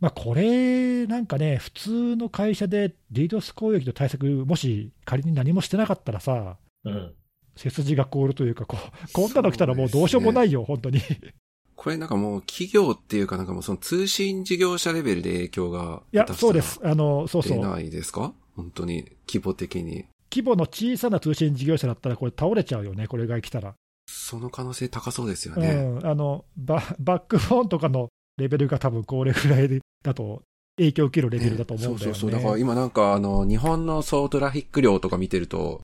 [0.00, 7.14] まあ、これ、なんかね、普通の会社で DDoS 攻撃の対策、もし仮に何もしてなかったらさ、うん。
[7.56, 11.00] 背筋が凍るというかこう、こんなの来たらもうどうしようもないよ、本当に。
[11.74, 18.32] これなんかもう企業っていうかなんかもうその通信事業者レベルで影響がいや、そうです、あのそうそう、出ないですか？
[18.54, 20.04] 本当に規模的に。
[20.30, 23.74] 規模の小さな通信事業者だったら、これ、倒れちゃうよね、これが来たら。
[24.08, 25.74] その可能性高そうですようね。
[25.74, 30.42] ん、あのババックフォンとかのレベルが多分これぐらいだと、
[30.78, 32.14] 影響を受けるレベルだと思うんだよね。
[32.14, 32.40] そうそうそう。
[32.40, 35.80] だから今なんかあの、日本の総トラフィック量とか見てると、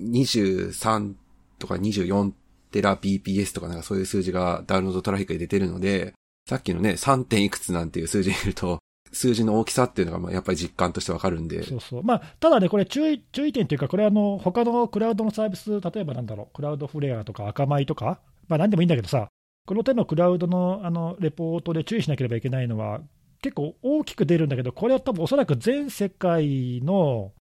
[0.00, 1.14] 23
[1.58, 2.32] とか24
[2.70, 6.14] テラ BPS とかなんかそういう数字がダウンロードトラフィックで出てるので、
[6.48, 7.24] さっきのね、3.
[7.24, 8.78] 点いくつなんていう数字見ると、
[9.12, 11.62] 数字の大きさっていうのがやっぱり実感としてわかるんで。
[11.64, 19.28] そうそうまあ、ただね、これ注意、注意点というか、これあの、他のクラウドのサービス、例えばなんだろう、クラウドフレアとか赤米とか、まあ、なんでもいいんだけどさ、
[19.66, 23.02] この手のクラウドのあのレポートで注意しなければいけないのは、
[23.42, 27.32] 結構大きく出るんだけど、これは多分おそらく全世界の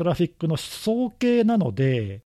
[0.00, 2.22] トラフィックの総計なので、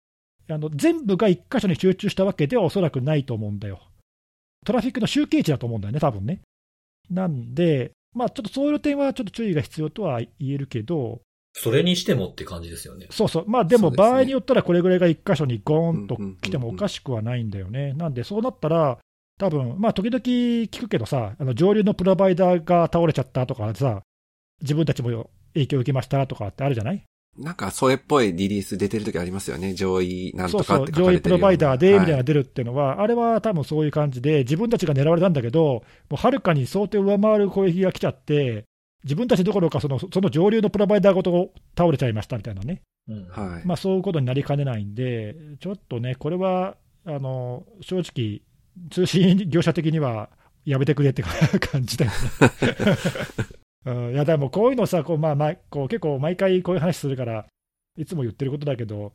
[0.49, 3.83] あの全部が1箇所に集中したわけではおそらくないと思うんだよ。
[4.65, 6.41] トラフィックの集計値だと思うんだよね、多分ね。
[7.11, 11.21] なんで、まあ、ちょっとそういう点はちょっと注意が必要とは言えるけど、
[11.53, 13.07] それにしてもって感じですよね。
[13.11, 13.45] そうそう。
[13.47, 17.93] まあでも場合によったらこれぐらいが1箇所にゴーンと来てもおかしくはないんだよね。
[17.93, 18.99] なんでそうなったら、
[19.39, 24.01] 多分まあ時々聞くけどさ、あの上流のプロバイダーが倒れちゃったとかさ、
[24.63, 27.05] 自分たちも影響を受けましたとかってあるじゃない？
[27.39, 29.75] なんかそれっぽいリリース出てる時ありますよね。
[29.75, 38.65] 上位なんそうそう、とかって書か上位プれてるようなロバイダーでみたいなのはが出るっていうのは、あれは多分そういう感じで、自分たちが狙われたんだけど、もうはるかに想定を上回る攻撃が来ちゃって、
[39.05, 43.29] 自分たちどころかその、その上流のプロバイダーごと倒れちゃいましたみたいなね、うん。
[43.29, 43.67] はい。
[43.67, 48.43] まあ、そういうことになりかねないんで、ちょっとね、これはあの正直、
[48.91, 50.31] 通信業者的には
[50.65, 52.17] やめてくれって感じだよね。
[53.89, 57.47] うん、いや、でもこういうのさ、こうまあまあ、こう結構毎回こういう話するから、
[57.97, 59.13] いつも言ってることだけど、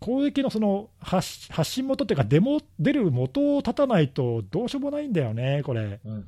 [0.00, 6.00] 攻撃のその発発信元っていうか、デモ出る元を立たないとどうしようもないんだよね、これ。
[6.04, 6.24] うう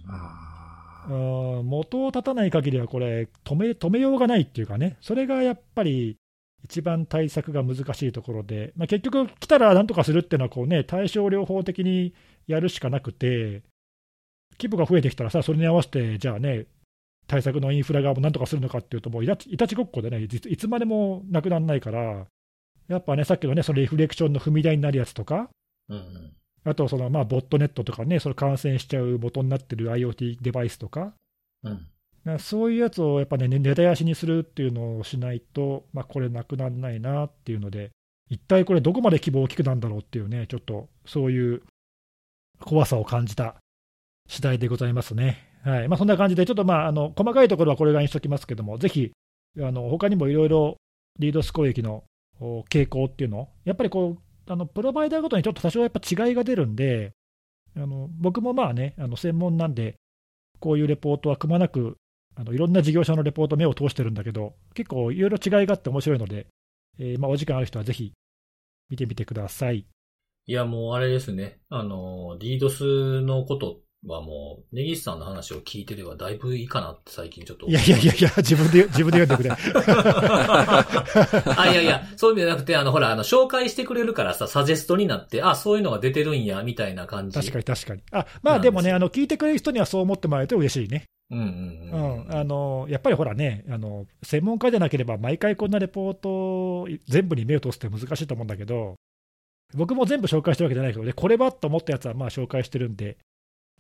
[1.09, 1.63] ー。
[1.63, 1.67] ん。
[1.67, 6.17] 元を立たない限りは、これ止め、止めようがないっていうかね、それがやっぱり
[6.65, 12.15] 一番対策が難しいところで、まあ、結局、来たらなんとかするっていうのはこう、ね、対症療法的に
[12.47, 13.63] やるしかなくて、
[14.59, 16.67] 規模が増えてきたらさ、それに合わせて、じゃあね、
[17.27, 19.37] 対策のインフラ側もなんとかするのかっていうと、もういた
[19.69, 22.27] ちごっこでね、いつまでもなくならないから、
[22.89, 25.49] やっぱね、さっきのね、そのリフレクションの踏み台になるやつとか、
[25.89, 26.33] うんうん。
[26.65, 31.13] あとそのまあボットネットとかね、それ感染しちゃう元になってる IoT デバイスとか、
[31.63, 31.87] うん。
[32.25, 37.91] なそういうやつをやっぱね、ね根絶やしにするっていうのをしないと、まあ、これなくならないなっていうので、
[38.29, 41.63] 一体これ、どこまで規模大きくなんだろうっていうね、ちょっとそういう
[42.61, 43.55] 怖さを感じた
[44.29, 45.46] 次第でございますね。
[45.67, 49.11] はいまあ、そんな感じで、ちょっとまああの細かいところはこれぐらいにしておきますけども、ぜひ、
[49.59, 50.77] あの他にもいろいろ
[51.19, 52.05] リードス攻撃の
[52.71, 57.13] 傾向っていうの、やっぱりこう、あのプロバイダーごとにちょっと多少やっぱ違いが出るんで、
[57.77, 59.97] あの僕もまあね、あの専門なんで、
[60.61, 61.97] こういうレポートはくまなく
[62.37, 66.47] あのいろんな事業者のレポート、目を通してるんだけど、結構いろいろ違いがあって面白いので、
[66.99, 68.13] えーまあ、お時間ある人はぜひ
[68.91, 69.87] 見てみてください。
[70.49, 71.59] いや、もうあれですね。
[71.71, 73.81] あの、リードスのことっ
[74.13, 79.51] はもう、ネギスさんの話を聞いてればだいぶいいかなって最近ちょっといやいやいやいや、自分で、自分で読んでくれ。
[81.57, 87.39] あ、いやいや、そういう意味じゃなくて、あの、ほら、あの、紹介してくれるからさ、サジェストになって、あ、そういうのが出てるんや、みたいな感じ。
[87.39, 88.03] 確かに確かに。
[88.13, 91.05] あまあでもね、あの聞いてくれる人にはそう思ってもらえると嬉しいね。
[91.31, 91.39] に。
[91.39, 92.29] うんうんううん。
[92.29, 96.29] ん、あのやっぱりほらねあの、専門家でなければ、毎回こんなレポート
[96.83, 98.95] を全部に目を通すって難しいと思うんだけど、
[99.75, 103.17] 僕も全部紹介してるわけじゃないけどね、これはと思ったやつはまあ紹介してるんで、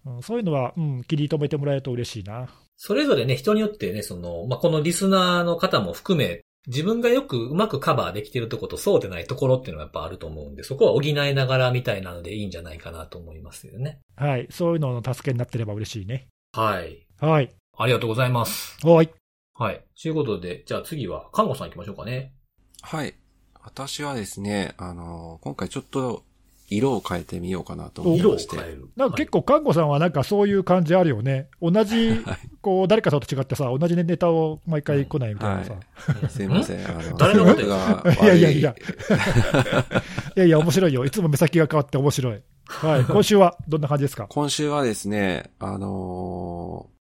[0.04, 2.48] うん、そういうのは、うん、気に留めてもらえると嬉しいな。
[2.76, 14.00] それぞれね、人によってね、その、まあ、このリスナーの方も含め、自分がよくうまくカバーできてるとことそうでないところっていうのがやっぱあると思うんで、そこは補いながらみたいなのでいいんじゃないかなと思いますよね。
[14.16, 16.26] はい、そういうのの助けになってれば嬉しいね。
[16.52, 17.06] はい。
[17.20, 17.54] はい。
[17.78, 18.76] ありがとうございます。
[18.84, 19.10] はい。
[19.54, 19.84] はい。
[20.00, 22.34] ということで、じゃあ次は、看護さん行きましょうかね。
[22.82, 23.14] はい。
[23.62, 26.24] 私はですね、あの、今回ちょっと
[26.68, 28.56] 色を変えてみようかなと思い色をまして。
[28.56, 28.88] 変える。
[28.96, 31.48] なんか結構、看護さんはなんかそういう感じあるよね。
[31.62, 32.20] 同じ、
[32.60, 35.74] こう、誰かさんと違ってさ、同じネタを毎回来ないみたいなさ。
[35.74, 36.84] はいすいません。
[36.88, 38.74] あの、誰のこと僕が悪いやいやいや。
[40.36, 41.04] いやいや、面白いよ。
[41.04, 42.40] いつも目先が変わって面白い。
[42.66, 43.04] はい。
[43.10, 44.26] 今週はどんな感じですか？
[44.28, 46.96] 今週はですね、あのー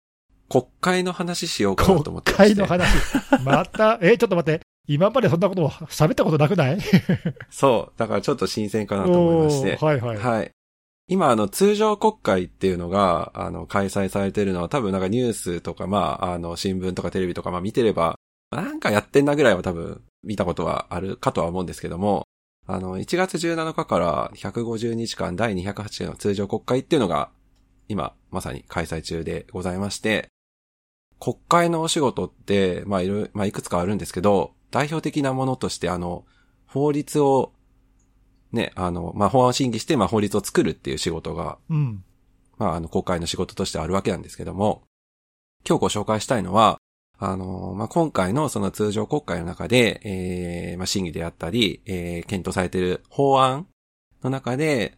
[0.46, 2.54] 国会の話しようかなと思ってまして。
[2.54, 3.44] 国会の話。
[3.44, 4.63] また、え、ちょっと待って。
[4.86, 6.78] 今までそんなことを喋ったことなくない？
[7.50, 7.98] そう。
[7.98, 9.76] だからちょっと新鮮かなと思いまして。
[9.84, 10.16] はいはい。
[10.18, 10.50] はい。
[11.06, 18.16] 今、あの、通常国会っていうのが、あの、開催されてるのは多分なんかニュースとか、まあ、あの、新聞とかテレビとか、まあ見てれば、
[18.50, 22.24] なんかやってんなぐらいは多分見たことはあるかとは思うんですけども、
[22.66, 27.30] あの、1月17日から150日間第208回の通常国会っていうのが、
[27.88, 30.28] 今、まさに開催中でございまして、
[31.20, 36.24] 国会のお仕事って、まあ、いる、まあ、いくつかあるんですけど、代表的なものとして、あの、
[36.66, 37.52] 法律を、
[38.50, 42.02] ね、あの、まあ、法案を審議して、まあ、法律を作るっていう仕事が、うん。
[42.58, 44.82] まあ、あの、国会の仕事としてあるわけなんですけども、
[45.64, 46.78] 今日ご紹介したいのは、
[47.20, 53.68] あの、まあ、今回のその通常国会の中で、えー、まあ、審議であったり、えー、検討されている法案
[54.24, 54.96] の中で、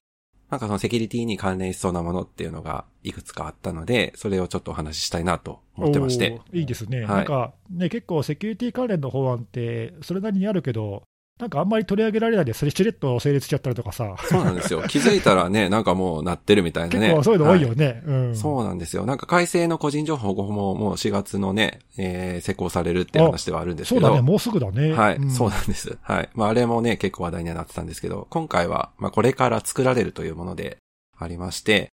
[0.50, 6.40] なんかそのセキュリティに関連しそうなものっていうのがいくつかあったので、それをちょっとお話ししたいなと思ってまして。
[6.52, 7.00] いいですね。
[7.00, 11.02] はいなんか、ね、結構セキュリティ関連の法案って、それなりにあるけど、
[11.38, 14.82] なんかあんまり取り上げられないで、それしれっと成立しちゃったりとかさ、そうなんですよ。
[14.88, 17.08] 気づいたらね、 なんかもうなってるみたいなね。
[17.08, 18.02] 結構そういうの多いよはね。
[18.06, 18.36] うん。
[18.36, 19.04] そうなんですよ。
[19.04, 24.06] なんか改正の個人情報保護法ももう4月のね、えー、施行されるって話ではあるんですけど。
[24.06, 24.94] そうだね、もうすぐだね。
[24.94, 25.98] はい、んそうなんです。
[26.00, 26.28] はい。
[26.34, 30.78] まあ、あれもね、結構話題にはなってたんですけど、今回は、まあ、これから作られるというもので
[31.18, 31.90] ありまして、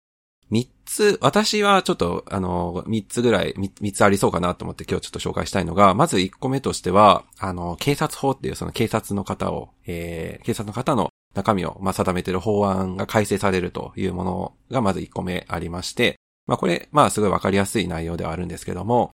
[0.49, 19.11] 三つ、私はちょっと、あの、三つぐらい、三つありそうかなと思って今日ちょっと紹介したいのが、まず一個目としては、あの、警察法っていうその警察の方を、えー、警察の方の中身を、まあ、定めている法案が改正されるというものがまず一個目ありまして、まあ、これ、まあ、すごいわかりやすい内容ではあるんですけども、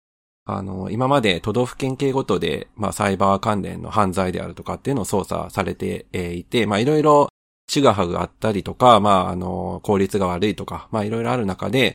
[0.47, 7.29] あの、今まで都道府県警ごとで、まあ、サイバー関連の犯罪であるとかっていうのを操作されていて、まあ、いろいろ
[7.67, 11.95] ちがはぐあったりとか、まあ、あの、効率が悪いとか、まあ、いろいろある中で、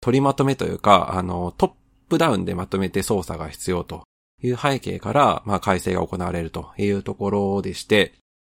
[0.00, 1.72] 取りまとめというか、あの、トッ
[2.08, 4.04] プダウンでまとめて操作が必要と
[4.42, 8.14] いう背景から、まあ、改正が行われるというところでして、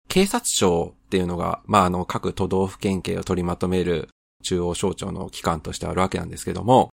[0.10, 4.10] 警察庁っていうのが、まあ、あの、各都道府県警を取りまとめる
[4.43, 6.89] 中央省庁の機関としてあるわけなんですけども、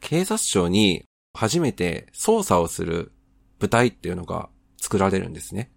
[0.00, 3.12] 警察庁に初めて捜査をする
[3.58, 4.48] 部隊っていうのが
[4.80, 5.70] 作られるんですね。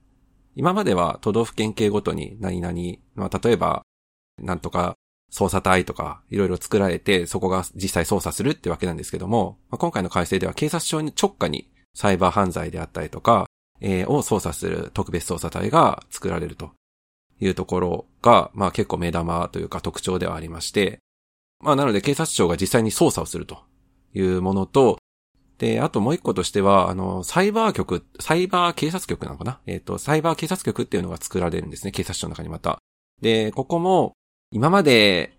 [0.56, 2.74] 今までは都道府県警ごとに何々、
[3.16, 3.84] まあ、例えば、
[4.42, 4.96] なんとか
[5.32, 13.48] 捜査隊とかいろいろ作られて、そこが実際捜査するってわけなんですけども、まあ、今回の改正では警察庁に直下にサイバー犯罪であったりとか、
[13.82, 16.72] えー、を捜査する特別捜査隊が作られると
[17.40, 21.00] いうところが、まあ結構目玉というか特徴ではありまして、
[21.62, 23.60] まあなので警察庁が実際に捜査をすると
[24.14, 25.00] いうものと、
[25.58, 29.60] で、あともう一個としては、あの、サイバー局、サイバー警察局なのかな？
[29.68, 31.92] えっ、ー、と、サイバー警察局っていうのが作られるんですね。
[31.92, 32.80] 警察庁の中にまた。
[33.22, 34.14] で、ここも、
[34.52, 35.34] 今まで、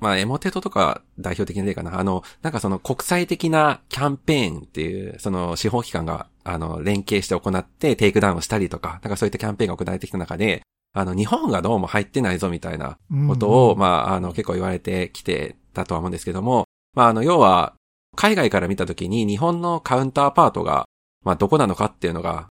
[0.00, 1.98] まあ、 Emotet とか代表的な例かな？
[1.98, 17.74] あの、なんかその国際的なキャンペーンっていう、その司法機関が、あの、連携して行ってテイクダウンをしたりとか、なんかそういったキャンペーンが行われてきた中で、あの、日本がどうも入ってないぞみたいなことを、うんうん、まあ、あの、結構言われてきてたとは思うんですけども、まあ、あの、要は、
[18.14, 20.86] 海外から見たときに日本のカウンターパートが、
[21.24, 22.48] まあどこなのかっていうのが、やっ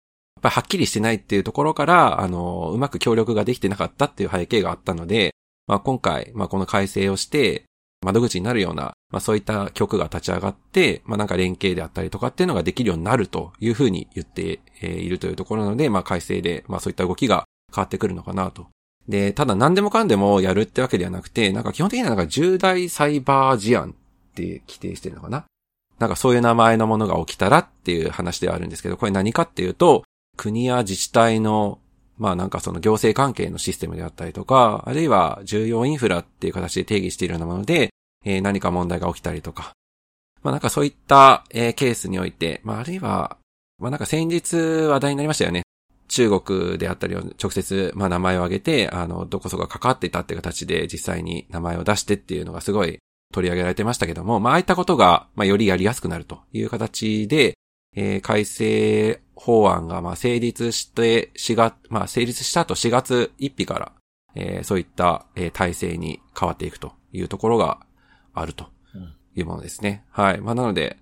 [0.42, 5.34] ぱりはっきりしてないっていうところから、あの、うまく協力ができてなかったっていう背景があったので、
[5.66, 7.64] まあ今回、まあこの改正をして、
[8.04, 17.44] 窓口になるような、まあそういった局が立ち上がって、まあなんか連携であったりとかっていうのができるようになるというふうに言っているというところなので、まあ改正で、まあそういった動きが
[17.74, 18.68] 変わってくるのかなと。
[19.08, 23.94] で、ただ何でもかんでもやるってわけではなくて、なんか基本的にはなんか重大サイバー事案
[24.42, 25.44] って規定してるのかな？
[25.98, 30.04] なんかそういう名前のものが起きたらっていう話ではあるんですけど、これ何かっていうと、
[30.36, 31.80] 国や自治体の、
[32.18, 37.90] まあなんかその行政関係のシステムであったりとか、あるいは重要インフラっていう形で定義しているようなもので、
[38.24, 39.72] えー、何か問題が起きたりとか、
[40.42, 43.36] まあなんかそういった、えー、ケースにおいて、まああるいは、
[43.78, 45.62] まあなんか先日話題になりましたよね。
[46.06, 52.98] 中国であったりを直接、まあ名前を挙げて、あの、どこそこ関わっていたっていう形で実際に名前を出してっていうのがすごい
[53.32, 57.58] 取り上げられてましたけども、まあ、ああいったことが、まあ、よりやりやすくなるという形で、
[57.94, 63.92] えー、改正法案が、まあ、成立して、4月、まあ、成立した後4月1日から、
[64.34, 67.80] えー、そういった、えー、体制に変わっていくというところが
[68.34, 68.66] あると
[69.34, 70.04] いうものですね。
[70.16, 70.40] うん、はい。
[70.40, 70.98] まあ、なので、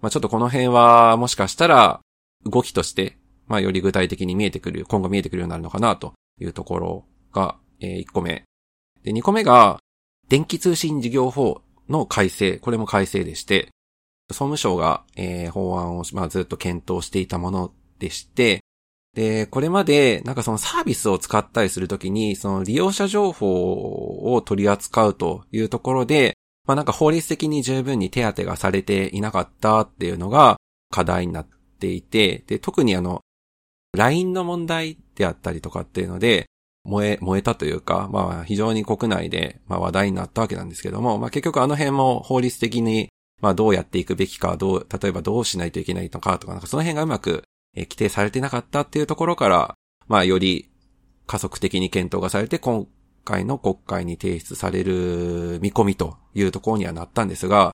[0.00, 2.00] まあ、ちょっとこの辺は、もしかしたら、
[2.44, 8.44] 動きとして、まあ、より具体的に見えてくる、今後見えてくるようになるのかなというところが、えー、1個目。
[9.02, 9.80] で、2個目が、
[10.28, 13.68] 電気通信事業法の改正、これも改正でして、
[14.30, 18.60] 総務省が、えー、法案を、まあ、ずっと検討していたものでして、
[19.14, 30.58] で、これまで、なんかそのサービスを使ったりするときに、その利用者情報を取り扱うというところで、まあなんか法律的に十分に手当がされていなかったっていうのが
[30.90, 31.48] 課題になっ
[31.80, 33.22] ていて、で、特にあの、
[33.96, 36.46] LINE の問題であったりとかっていうので、
[36.88, 43.08] 燃え、燃えたというか、まあ非常に国内で、まあ話題になったわけなんですけども、まあ結局あの辺も法律的に、
[43.40, 47.44] まあどうやっていくべきか、どう、例えばどうしないといけないのかとか、なんかその辺がうまく
[47.76, 49.74] 規定されてなかったっていうところから、
[50.08, 50.70] まあより
[51.26, 52.86] 加速的に検討がされて、今
[53.24, 57.72] 回の国会に提出される見込みというところにはなったんですが、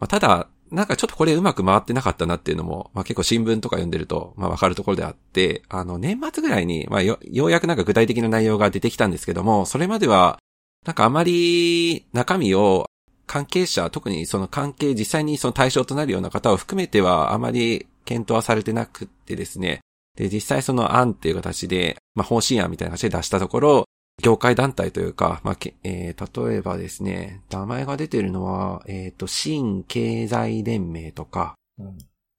[0.00, 10.38] まあ、ただ、なんかちょっとこれうまく回ってなかったなっていうのも、まあ結構新聞とか読んでると、まあわかるところであって、あの年末ぐらいに、まあよ、ようやくなんか具体的な内容が出てきたんですけども、それまでは、
[10.86, 12.86] なんかあまり中身を
[13.26, 19.80] 関係者、特にその関係、実際にその対象となるような方を含めては、あまり検討はされてなくてですね。
[20.16, 23.84] で、実際その案っていう形で、まあ方針案みたいな形で出したところ、
[24.20, 31.98] 業界団体というか、まあ、えー、例えばですね、名前が出てるのは、えっ、ー、と、新経済連盟とか、うん、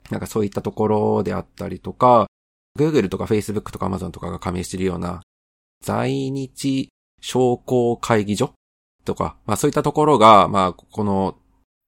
[0.09, 2.27] なんかそういったところであったりとか、
[2.77, 5.21] Google とか Facebook とか Amazon とかが加盟しているような、
[5.83, 6.89] 在日
[7.21, 8.53] 商工会議所
[9.05, 11.37] とか、まあそういったところが、まあこの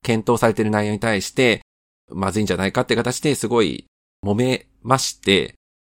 [0.03, 1.61] 検討されている内容に対して、
[2.11, 3.85] まずいんじゃないかって形ですごい
[4.23, 5.55] 揉めまして、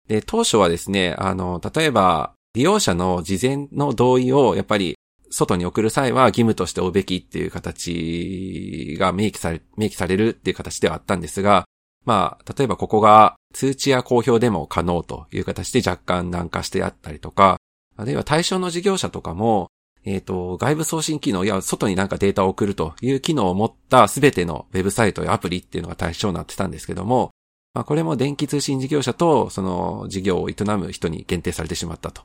[0.07, 4.97] で、当初はですね、あの、例えば、利用者の事前の同意をやっぱり
[5.29, 11.67] 外に送る際は義務として追うべきっていう形が明記され、明記されるっていう形ではあったんですが、
[12.07, 17.59] まあ、例えばここが通知や公表でも可能という形で若干軟化してあったりとか、
[17.95, 19.69] あるいは対象の事業者とかも、
[20.07, 27.33] えっ、ー、と、外部送信機能や外になんかデータを送るという機能を持ったすべてのウェブサイトやアプリっていうのが対象になってたんですけども、
[27.75, 32.23] まあこれも電気通信事業者とその事業を営む人に限定されてしまったと。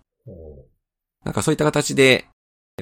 [1.25, 2.27] なんかそういった形で、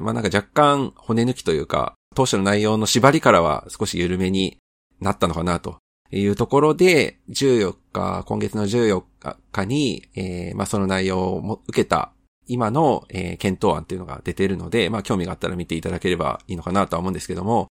[0.01, 4.57] まあなんか若干骨抜きというか、当初の内容の縛りからは少し緩めに
[4.99, 5.77] なったのかなと
[6.11, 9.03] いうところで、14日、今月の14
[9.51, 12.11] 日に、えー、まあその内容を受けた
[12.47, 17.67] 今の、えー、検討案っていうのが出ているので、まあ興味があったら見ていただければいいのかなとは思うんですけども、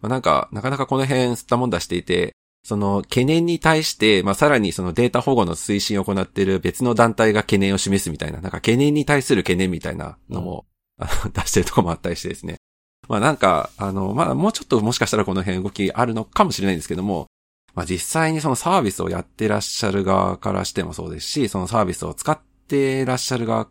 [0.00, 2.34] まあ、なんか、なかなかこの辺吸ったもん出していて、
[2.64, 10.66] その懸念に対して、まあ、さらにそのデータ保護の推進を行っている別の団体が懸念を示すみたいな、なんか懸念に対する懸念みたいなのも、
[10.98, 12.56] うん、 出してるとこもあったりしてですね。
[13.08, 17.26] まあなんか、あの、まあもうちょっともしかしたらこの辺動きあるのかもしれないんですけども、
[17.74, 22.38] まあ実際にそのサービスをやってらっしゃる側からしてもそうですし、そのサービスを使っ
[22.68, 23.68] てらっしゃる側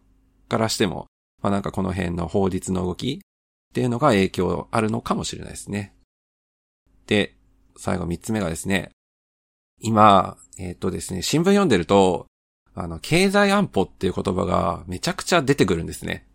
[0.50, 1.08] からしても、
[1.42, 5.96] まあなんかこの辺の法律の動きっていうのが影響あるのかもしれないですね。
[7.08, 7.36] で、
[7.78, 8.92] 最後三つ目がですね、
[9.80, 12.28] 今、えっ、ー、とですね、新聞読んでると、
[12.74, 16.28] あの、経済安保っていう言葉がめちゃくちゃ出てくるんですね。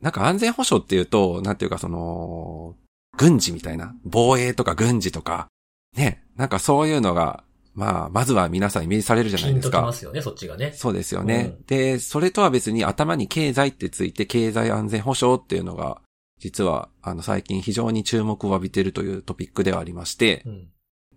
[0.00, 2.74] なんか安全保障っていうと、なんていうかその、
[3.16, 5.48] 軍事みたいな、防衛とか軍事とか、
[5.96, 7.44] ね、なんかそういうのが、
[7.74, 9.78] まあ、まずは皆さんイメージされるじゃないですか。
[9.78, 10.72] ピンときますよね、そっちがね。
[10.74, 11.54] そうですよね。
[11.58, 16.00] うん、で、それとは別に頭に経済ってついて経済安全保障っていうのが
[16.38, 20.68] 実は、あの、最近非常に注目を浴びているというトピックではありまして、うん、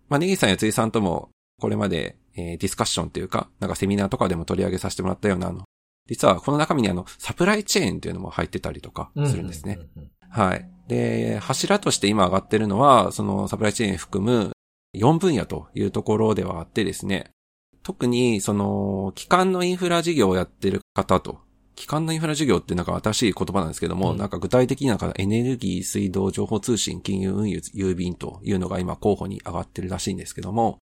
[0.07, 5.65] まあ、ネギさんやついさんとも、これまで、えー、ディスカッションというか、なんかセミナーとかでも取り上げさせてもらったような、あの、
[6.07, 9.79] 実はこの中身にあの、サプライチェーンっていうのも入ってたりとかするんですね。
[10.29, 10.69] はい。
[10.87, 14.51] で、柱として今上がってるのは、そのサプライチェーン含む
[14.95, 17.31] 4分野というところではあってですね、
[17.83, 21.39] 特にその、機関のインフラ事業をやってる方と
[21.79, 30.79] 機関のインフラ事業ってなんか新しい言葉なんですけども、うん、なんか具体的になんかエネルギー、水道、情報通信、金融運輸、郵便というのが今候補に上がってるらしいんですけども、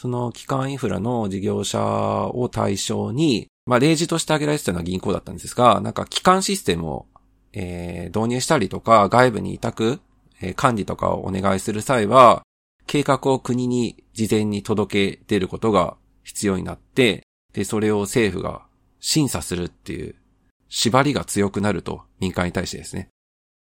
[0.00, 7.06] その機関インフラの事業者を対象に、まあ例示として挙げられてたのは銀行だったんですが、なんか機関システムを、
[7.52, 9.98] えー、導入したりとか、外部に委託、
[10.40, 12.44] えー、管理とかをお願いする際は、
[12.86, 18.62] 計画を国に事前に届け出ることが必要になって、で、それを政府が
[19.00, 20.14] 審査するっていう
[20.68, 23.08] 縛りが強くなると民間に対してですね。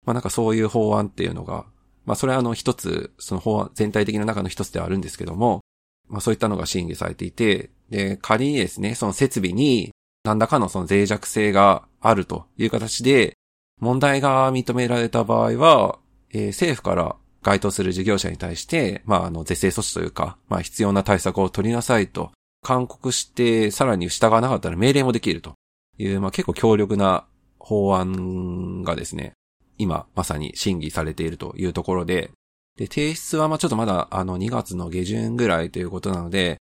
[0.04, 1.66] まあなんかそういう法案っていうのが、
[2.04, 5.60] まあそれはあの一つ、その法案全体的な中の一つではあるんですけども、
[6.08, 9.90] まあそういったのが審議されていて、で、仮にですね、その設備に
[10.24, 13.34] 何らかのその脆弱性があるという形で、
[13.80, 15.98] 問題が認められた場合は、
[16.30, 22.32] えー、政府から該当する事業者に対して、まあ、あの、是正措置というか、まあ、必要な対策を取りなさいと、
[22.62, 25.54] 勧告して、さらに従わなかったら命令もできると。
[25.98, 27.26] いう、まあ、結構強力な
[27.58, 29.34] 法案がですね、
[29.76, 32.30] 今まさに審議されているというところで、
[32.76, 36.58] で、提出はまあちょっとまだあの2月の下旬ぐらいということなので、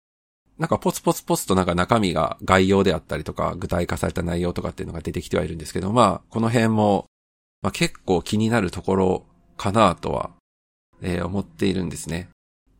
[0.58, 7.06] なんかポツポツポツとなんか中身が概要であったりとか具体化された内容とかっていうのが出てきてはいるんですけど、まあこの辺も、
[7.62, 9.26] まあ結構気になるところ
[9.56, 10.30] かなとは、
[11.00, 12.28] えー、思っているんですね。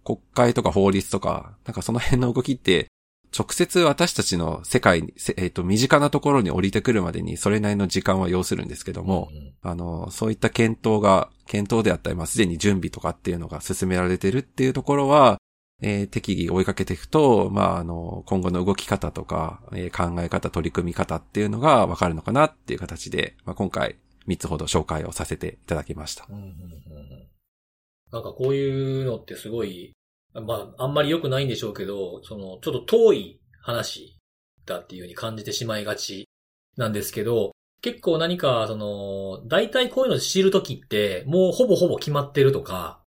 [0.05, 2.89] 国会とか法律とか、なんかその辺の動きって
[3.37, 15.39] 直接私たちの世界に、えっ、ー、と、身近なところに降りてくるまでにそれなりの時間は要するんですけども、うん、あの、そういった検討が、検討であったり、まあ、すでに準備とかっていうのが進められてるっていうところは、
[15.83, 23.97] えー、適宜追いかけていくと、まあ、あの、今後の動き方とか、えー、考え方、取り組み方っていうのがわかるのかなっていう形で、まあ、今回
[24.29, 26.27] 3つほど紹介をさせていただきました。
[26.29, 26.55] うんうんうん、
[28.13, 29.93] なんかこういうのってすごい
[30.35, 34.17] まあ、あんまり良くないんでしょうけど、その、ちょっと遠い話
[34.67, 36.29] だっていうふうに感じてしまいがち
[36.77, 37.53] なんですけど、
[37.83, 43.01] 結構何か、その、大体こういうの知るときって、もうほぼほぼ決まってるとか、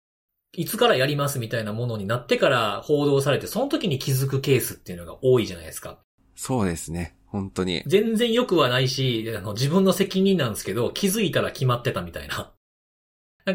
[0.53, 5.99] いつからやりますみたいなものになってから報道されて、その時に気づくケースっていうのが多いじゃないですか。
[6.35, 7.17] そうですね。
[7.27, 7.83] 本当に。
[7.87, 12.53] 全然良くはないし、あの自分の責任なんですけど、気づいたら決まってたみたいな。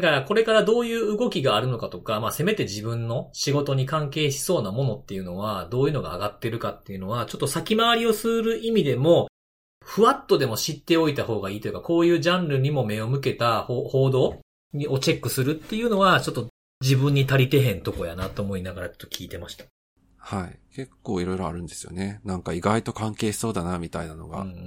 [0.00, 9.28] からこれからどういう動きがあるのかとか、まあせめて自分の仕事に関係しそうなものっていうのは、どういうのが上がってるかっていうのは、ちょっと先回りをする意味でも、
[9.84, 14.40] ふわっとでも知っておいた方がいいというか、こういうジャンルにも目を向けた報道
[14.88, 16.48] をチェックするっていうのは、ちょっと
[16.82, 19.64] 自分に足りてへんとこやなと思いながらちょっと聞いてました。
[20.26, 20.58] はい。
[20.74, 22.20] 結構いろいろあるんですよね。
[22.24, 24.40] なんか意外と関係しそうだな、みたいなのが。
[24.40, 24.60] うんうんうん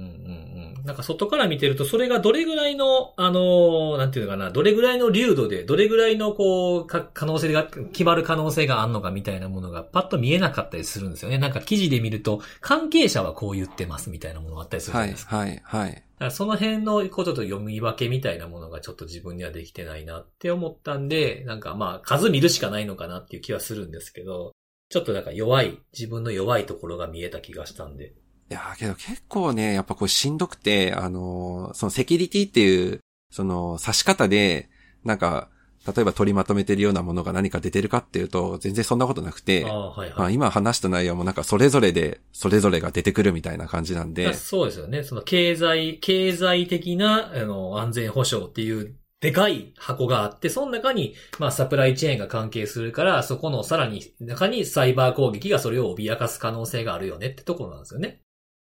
[0.78, 0.84] うん。
[0.86, 11.36] なんか外から見てると、それがどれぐらいの、あのーなんていうのかな、どれぐらいの流度で、どれぐらいのこう、か可能性が、決まる可能性があんのかみたいなものがパッと見えなかったりするんですよね。
[11.36, 15.36] なんか記事で見ると、関係者はこう言ってますみたいなものがあったりするじゃはい、ないですか。
[15.36, 15.90] はい、はい。
[15.90, 24.52] だからその辺のことと読み分けみたいなものがちょっと自分にはできてないなって思ったんで、なんかまあ数見るしかないのかなっていう気はするんですけど、
[24.90, 28.12] ちょっとなんか弱い、自分の弱いところが見えた気がしたんで。
[28.50, 32.98] いやーけど結構ね、やっぱこうしんどくて、あのーそのセキュリティっていう、
[33.30, 34.68] その指し方で、
[35.04, 35.48] なんか、
[35.86, 40.34] 例えば取りまとめてるようなものが何か出てるかっていうと、全然そんなことなくて、ああ、はいまあはい。
[40.34, 45.04] 今話した内容もなんかそれぞれで、それぞれが出てくるみたいな感じなんで、そうですよね。
[45.04, 58.22] その経済、経済的な、あの、安全保障っていう、でかい箱があって、その中に、まあ、サプライチェーンが関係するから、そこのさらに、中にサイバー攻撃がそれを脅かす可能性があるよねってところなんですよね。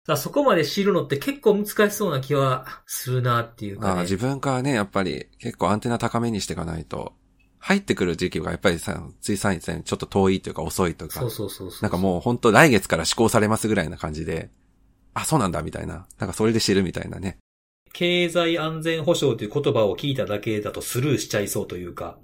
[0.07, 3.93] だそこまで知るのって結構難しそうな気はするなっていうかね。
[3.93, 7.15] あー自分からね、やっぱり結構アンテナ高めにしていかないと、
[7.59, 11.83] 入ってくる時期がやっぱりさ、つい3日ちょっと遠いというか遅いとかそう、そうそうそう。
[11.83, 14.51] なんかもう本当来月から施行されますぐらいな感じで、
[15.15, 16.07] あ、そうなんだみたいな。
[16.19, 17.39] なんかそれで知るみたいなね。
[17.95, 22.19] 経済安全保障という言葉を聞いただけだとスルーしちゃいそうというか、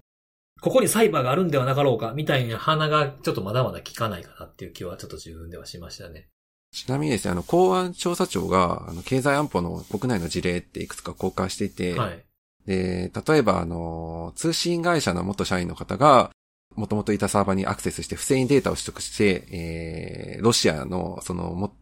[0.60, 6.28] ここにサイバーがあるんではなかろうか、みたいな鼻がちょっとまだまだ効かないかなっていう気はちょっと自分ではしましたね。
[6.72, 12.24] ちなみにですね、あの、公安調査庁が、あの、経済安保の国内の事例っていくつか公開していて、はい。
[12.66, 16.30] で、例えばあの、通信会社の元社員の方が、
[16.76, 21.74] もともといたサーバーにアクセスして不正にデータを取得して、えー、ロシアの、その、も、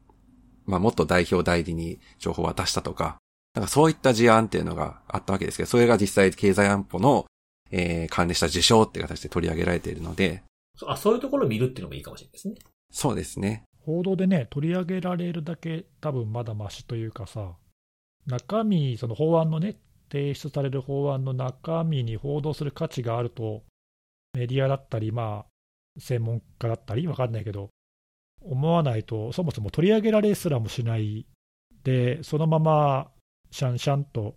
[0.66, 3.18] まあ、元代表代理に情報を渡したとか、
[3.59, 7.26] なんかそういった事案っていうのがあったわけですけど、それが実際経済安保の、
[7.72, 10.44] えー、関連した事象っていう形で取り上げられているので、
[10.76, 12.54] そあ、そういうところを見るっていうのもいいかもしれないですね。
[12.92, 13.64] そうですね。
[13.84, 17.56] 報道でね、取り上げられるだけ、多分まだましというかさ、
[18.26, 19.76] 中身、その法案のね、
[20.09, 23.64] 提出される法案の中身に報道する価値があると、
[24.34, 27.70] メディアだったり、まあ、専門家だったり、わかんないけど、
[28.40, 31.26] 思わないと、そもそも取り上げられすらもしない
[31.82, 33.11] で、そのまま
[33.51, 34.36] シャンシャンと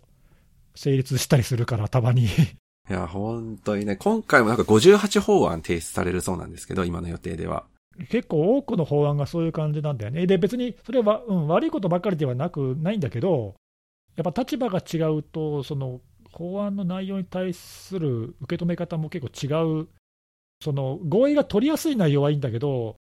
[0.74, 2.24] 成立したりするから、たまに。
[2.90, 7.64] いや、本当にね、今回もなんか58法案提出されるそうなんですけど、今の予定では。
[8.08, 10.26] 結構多くの法案がそういう感じなんだよね。
[10.26, 13.54] で、別にそれは、うん、悪いことばかりではなくないんだけど、
[14.16, 16.00] やっぱ立場が違うと、その
[16.32, 19.88] 法案の内容に対する受け止め方も結構違う、
[20.62, 22.96] その合意が取りやすい内容はいいんだけど、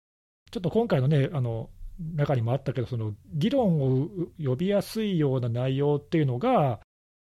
[0.50, 1.68] ちょっと今回のね、あの
[1.98, 4.08] 中にもあったけど、その議論を
[4.42, 6.80] 呼びやすいような内容っていうのが、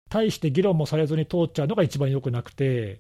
[0.10, 3.00] 大して議論もされずに通っちゃうのが一番良くなくて、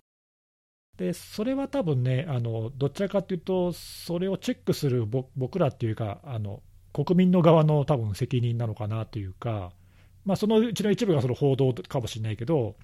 [0.97, 5.05] でそれは多分ねあの、どちらかというと、それをチェックする
[5.35, 6.61] 僕らっていうかあの、
[6.93, 9.71] 国民の側の多分責任なのかなというか、
[10.25, 12.75] まあ、そのうちの一部がその報道かもしれないけど、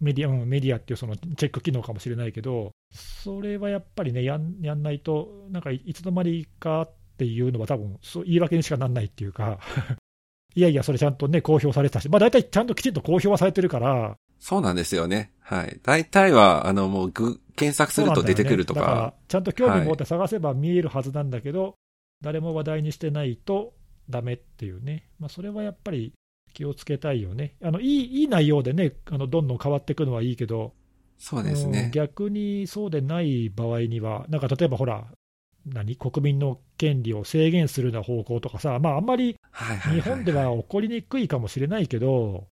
[0.00, 9.58] メディアメディアっていうそのチェック機能かもしれないけど、それはやっぱりね、やんやんないと、なんかいつの間にかっていうのは、多分そう言い訳にしかなんないっていうか、
[10.54, 15.32] いやいや、それちゃんとね、公表されてたし、まあ、大体ちゃんときちんと公表はされてるから、そうなんですよね。
[15.40, 15.80] はい。
[15.82, 21.74] 大体は、あの、もう、ぐ、検索すると出てくるとそうなんだよねだかから、ちゃんと興味持って探せば見えるはずなんだけど、
[22.22, 23.74] 誰も話題にしてないと
[24.08, 26.12] ダメっていうね、まあ、それはやっぱり
[26.54, 27.56] 気をつけたいよね。
[27.62, 30.72] あのいいいい内容でね、あのどんどん変わっていくのはいいけど、
[31.18, 31.90] そうですうんね。
[31.92, 35.06] 逆にそうでない場合には、なんか例えばほら、
[35.66, 39.36] 何、国民の権利を制限するような方向とかさ、まあ、あんまり。
[39.92, 42.46] 日本では起こりにくいかもしれないけど、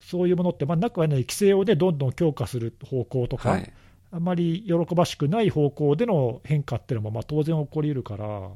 [0.00, 3.72] そういうものって、まあ、なくはない規制を、ね、どんどん強化する方向とか、はい。
[4.12, 8.50] あまり喜ばしくない方向での変化っていうのもまあ当然起こりうるから、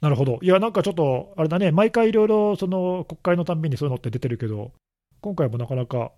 [0.00, 4.72] なるほど、いや、なんかちょっと、あれだね、毎回いろいろその国会のたんびにそういうのって出てるけど、
[5.20, 6.12] 今回もなかなか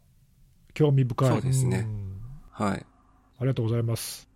[0.75, 1.29] 興味深い。
[1.29, 2.87] そうですねんはい。
[3.39, 4.29] ありがとうございます。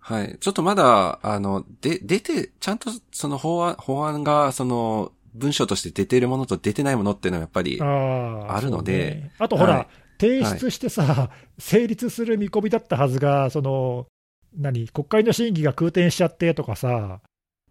[0.00, 0.36] はい。
[0.40, 9.86] ちょっとまだ、あの、で、出て、ちゃんとその法案、法案が、その、文章として出ているものと出てないものっていうのはやっぱり、あるのでそうねあとほら、はい
[10.20, 14.06] 提出してさ、成立する見込みだったはずが、その
[14.54, 17.20] 何、国会の審議が空転しちゃってとかさ、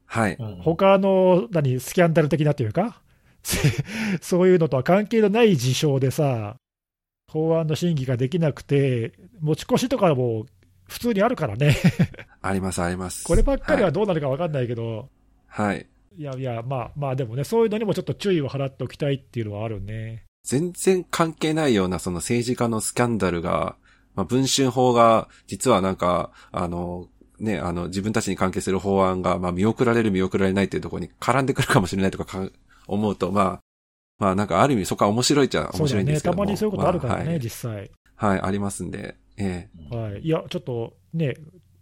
[0.08, 0.36] はい。
[0.40, 3.04] うん他の何スキャンダル的なというか、
[4.22, 6.56] そういうのとは関係のない事象でさ、
[7.32, 10.48] 法案の審議ができなくて、持ち越しとかも
[10.90, 11.78] 普通にあるからね、
[12.42, 13.24] あります、あります。
[13.24, 15.10] こればっかりはどうなるか分かんないけど、
[15.48, 15.68] はい。
[15.68, 15.88] はい。
[16.18, 20.24] い、やいや、まあまあ、でもね、そういうのにもちょっと注意を払っておきたいっていうのはあるね。
[20.44, 23.76] 全然関係ないようなその政治家のスキャンダルが、
[24.16, 27.08] まあ、文春法が、実はなんか、あの、
[27.40, 32.50] ね、あの、自分たちに関係する法案が、まあ、見送られる見送られないっていうところに絡んでくるかもしれないとかか
[32.88, 33.60] 思うと、まあ、
[34.20, 36.44] まあなんかある意味そこは面白いっちゃ面白いんですけども。
[36.44, 37.92] ね、たまにそういうことあるからね、まあはい、実際。
[38.16, 40.22] はい、ありますんで、ええはい。
[40.22, 41.36] いや、ちょっとね、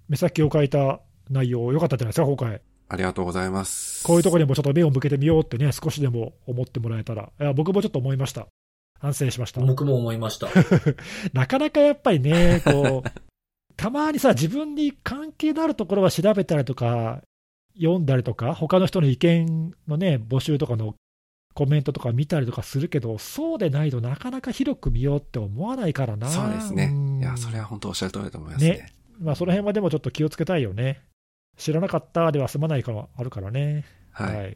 [0.07, 2.61] 目先を変えた内容、良かったじゃないですか、今回。
[2.89, 4.05] ありがとうございます。
[4.05, 7.31] こういうところにもちょっと目を向けてみようってね、少しでも思ってもらえたら。
[7.39, 8.47] いや、僕もちょっと思いました。
[8.99, 9.61] 反省しました。
[9.61, 10.47] 僕も思いました。
[11.33, 13.09] なかなかやっぱりね、こう、
[13.75, 17.21] たまにさ、自分に関係のあるところは調べたりとか、
[17.75, 20.95] 読んだりとか、他の人の意見のね、募集とかの
[21.57, 26.29] コメントとか見たりとかするけど、そうでないとなかなか広く見ようって思わないからな。
[26.29, 26.93] そうですね。
[27.19, 28.69] いや、それは本当おっしゃる通りだと思いますね。
[28.73, 31.01] ねまあ、その辺はでもちょっと気をつけたいよね。
[31.57, 33.85] 知らなかったでは済まないからあるからね。
[34.11, 34.35] はい。
[34.35, 34.51] はい、あ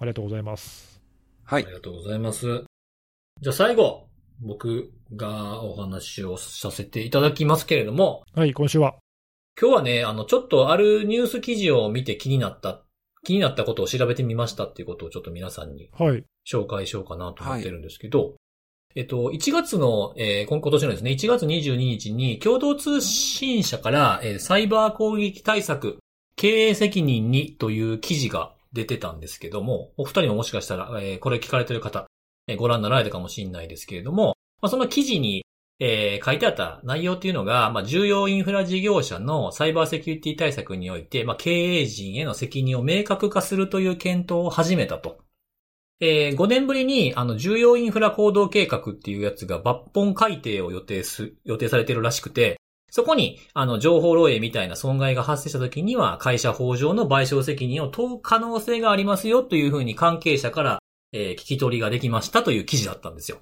[0.00, 1.00] りがとうございます。
[1.44, 1.64] はい。
[1.64, 2.64] ありがとうございます。
[3.40, 4.08] じゃあ最後、
[4.40, 8.96] 僕がお話をさせていただきますけれども、はい、今週は。
[9.60, 12.82] 今日はね、あの、ちょっとあるニュース記事を見て気になった、
[13.26, 16.24] 気になったことを調べてみましたっていうことをちょっと皆さんにはい。
[16.48, 18.34] 紹介しようかなと思ってるんですけど、
[18.94, 25.98] えっと、1月の、えー今今年のですね、1月22日に共同通信社から、えーサイバー攻撃対策、
[26.36, 32.06] 経営責任にという記事が出てたんですけども、お二人ももしかしたら、えーこれ聞かれてる方、
[32.46, 35.42] えーご覧になられたかもしれないですけれども、まあ、その記事に、
[35.78, 41.50] えー書いてあった内容っていうのが、まあ、重要インフラ事業者のサイバーセキュリティ対策において、まあ、経
[41.80, 45.18] 営陣への責任を明確化するという検討を始めたと。
[46.00, 52.58] えー5年ぶりに、あの、重要インフラ行動計画っていうやつが抜本改定を予定す、予定されてるらしくて、
[52.90, 60.78] そこに、あの、情報漏洩みたいな損害が発生した時には、会社法上の賠償責任を問う可能性がありますよというふうに関係者から、
[61.12, 63.38] えー聞き取りができましたという記事だったんですよ。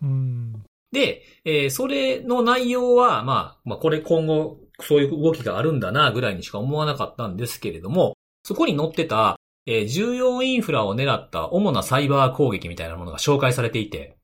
[0.95, 9.37] で、えーそれの内容は、まあ、まあ、これ今後、そういう動きがあるんだな、ぐらいにしか思わなかったんですけれども、そこに載ってた、
[9.67, 14.17] えー重要インフラを狙った主なサイバー攻撃みたいなものが紹介されていて、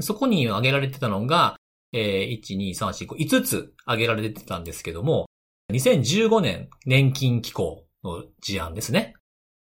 [0.00, 1.56] そこに挙げられてたのが、
[1.92, 5.26] えー1、2、3、4、5、5つ挙げられてたんですけども、
[5.72, 9.15] 2015年年金機構の事案ですね。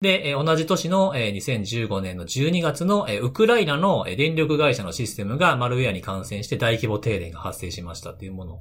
[0.03, 8.61] で、えー同じ年の、えー2015年の12月の、えーウクライナのえー電力会社のシステムがマルウェアに感染して大規模停電が発生しましたっていうもの。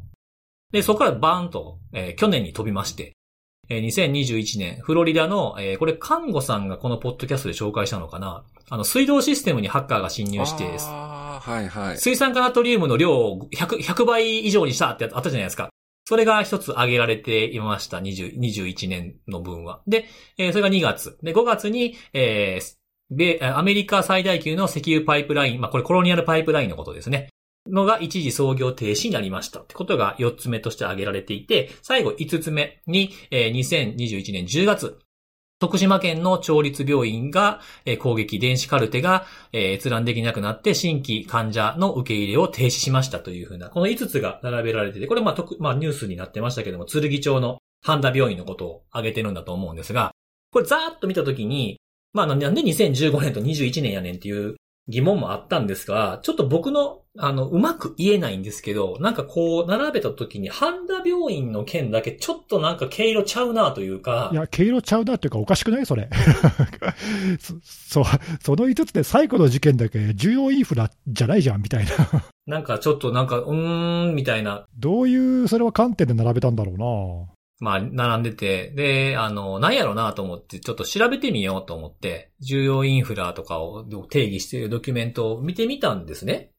[0.72, 3.14] で、そこからバーンと、えー去年に飛びまして、
[3.70, 11.98] えー2021年、フロリダの、えーこれ、看護さんがこのポッドキャストで紹介したのかなあの、水道システムにハッカーが侵入して、はいはい。
[11.98, 15.70] 水酸化ナトリウムの量を100、100倍以上にしたってあったじゃないですか。
[16.06, 17.98] それが一つ挙げられていました。
[17.98, 19.82] 20 21年の分は。
[19.88, 20.06] で、
[20.38, 21.18] えーそれが2月。
[21.24, 22.76] で、5月に、えー
[23.14, 27.28] 米アメリカ最大級の石油パイプライン、まあこれコロニアルパイプラインのことですね。
[27.68, 34.98] のが一時操業停止になりましたってことが4つ目として挙げられていて、最後5つ目に、えー2021年10月、
[35.62, 37.62] 徳島県の町立病院が、
[38.00, 50.12] 攻撃電子カルテが、閲覧できなくなって新規患者の受け入れを停止しましたというふうな、この5つが並べられてて、これまあ、まあニュースになってましたけども、剣町の半田病院のことを挙げてるんだと思うんですが、
[50.52, 51.80] これざーっと見たときに、
[52.14, 54.56] まあなんで2015年と21年やねんっていう
[54.88, 66.10] 疑問もあったんですが、ちょっと僕の、あの、うまく言えないんですけど、なんかこう、並べたときに、半田病院の件だけちょっとなんか毛色ちゃうなというかい、や、毛色ちゃうなっていうか、おかしくないそれ。
[67.40, 68.04] そ、そう、
[68.42, 71.92] その5つで最後の事件だけ重要インフラじゃないじゃん、みたいな。
[72.48, 76.78] なんかちょっとなんか、うーん、みたいなどういう、それは観点で並べたんだろう
[77.62, 86.50] まあ、並んでて、で、あの、何やろうなと思って、ちょっと調べてみようと思って、重要インフラとかを定義しているドキュメントを見てみたんですね。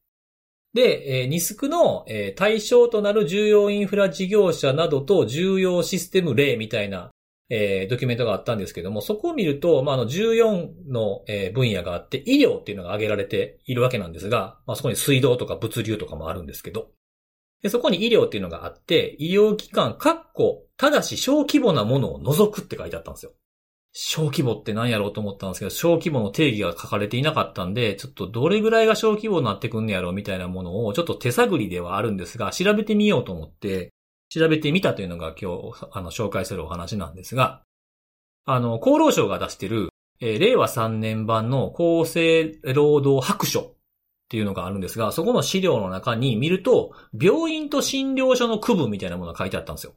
[0.73, 2.05] で、えーニスクの、
[2.37, 7.11] 対象となる重要インフラ事業者などと重要システム例みたいな、
[7.49, 16.91] えードキュメントがあったんですけども、そこを見ると、まあ、あの、14の、えー分野があって、医療っていうのが挙げられているわけなんですが、まあ、そこに水道とか物流とかもあるんですけど、
[17.63, 23.31] で、そこに医療っていうのがあって、医療機関、かっこ、ただし小規模なものを除くって書いてあったんですよ。
[23.93, 33.93] 小規模って何やろうと思ったんですけど、小規模の定義が書かれていなかったんで、ちょっとどれぐらいが小規模になってくんねやろうみたいなものを、ちょっと手探りではあるんですが、調べてみようと思って、
[34.29, 37.61] 調べてみたというのが今日、あの、紹介するお話なんですが、
[38.45, 39.89] あの、厚労省が出してる、
[40.19, 43.75] えー令和3年版の厚生労働白書
[44.23, 49.93] っていうのがあるんですが、そこの資料の中に見ると、病院と診療所の区分みたいなものが書いてあったんですよ。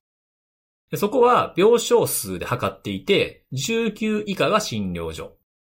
[0.90, 5.36] でそこは病床数で測っていて、19以下が診療所、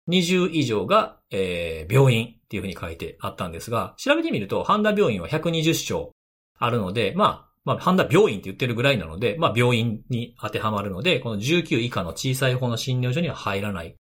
[0.09, 6.11] 20以上が、えー病院っていうふうに書いてあったんですが、調べてみると、半田病院は120床
[6.57, 13.95] あるので、まあ、まあ、半田病院って言ってるぐらいなので、まあ、病院に当てはまるので、この19以下の小さい方の診療所には入らない。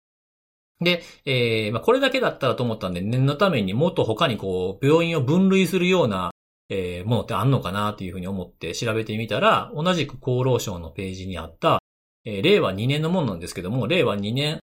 [0.81, 6.31] で、えー、まあ、これだけだったらと思ったんで、念のためにもっと他にこう、病院を分類するような、
[6.69, 11.79] えー、ものってあんのかなっていうふうに思って調べてみたら、同じく厚労省のページにあった、
[12.25, 14.59] えー、令和2年のものなんですけども、令和2年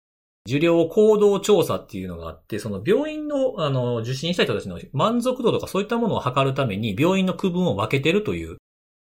[0.48, 8.58] 受領行動調査っていうのがあって、その病院の、あの、受診した人たちの満足度とかそういったものを測るために病院の区分を分けてるという、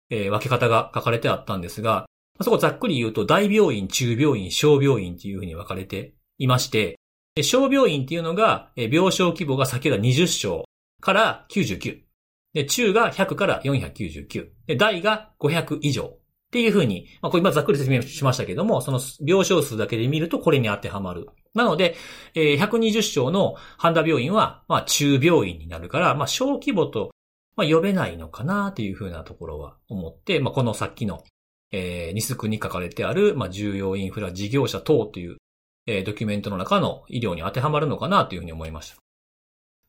[0.09, 2.05] えー、分け方が書かれてあったんですが、
[2.41, 6.99] そこざっくり言うと大病院、中病院、小病院っていうふうに分かれていまして、
[7.43, 10.65] 小病院っていうのが、病床規模が先ほど20床
[11.01, 12.01] から99。
[12.53, 14.49] で、中が100から499。
[14.65, 16.17] で、大が500以上。
[16.47, 21.27] っていうふうに、まあ、これ今ざっくり説明しましたけども、その病床数だけで見るとこれに当てはまる。
[21.53, 21.95] なので、
[22.35, 27.11] えー、120床の半田病院は、まあ、中病院になるから、まあ、小規模と、
[27.57, 31.23] まあ、呼べないのかなというふうなところは思って、まあ、このさっきの、
[31.71, 35.37] えー、ニスクに書かれてある、まあ、重要インフラ事業者等という、
[35.87, 38.97] えー、ドキュメントの中の医療に当てはまるのかなというふうに思いました。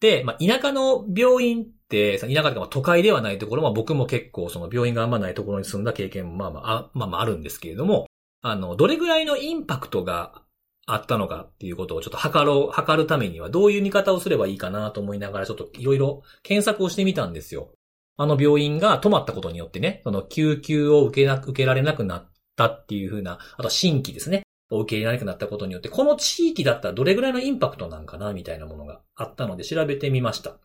[0.01, 8.07] で、まあ、田舎の病院って、田舎とか都会ではないところ、まあ、僕も結構その病院があんまないところに住んだ経験もまあま、あまあまああるんですけれども、
[8.43, 10.43] あの、どれぐらいのインパクトが
[10.87, 17.73] あったのかっていうことをちょっと測ろう、測るためにはどういう見方をすればいいかなと思いながらちょっといろいろ検索をしてみたんですよ。
[18.17, 24.43] あの病院が止まったことによってね、その救急を受けな、受けられなくなったっていうふうな、あと新規ですね。
[24.71, 30.59] を受け入れられなくなったことによって、この地域だったらどれぐらいのインパクトなんかな、みたいなものがあったので調べてみました。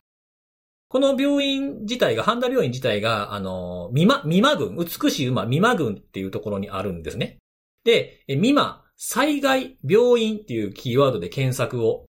[0.88, 7.38] この病院自体が、半田病院自体が、あの、美馬、美馬郡、美しい馬、美馬郡っていうところにあるんですね。
[7.84, 12.06] で、美馬、災害病院っていうキーワードで検索を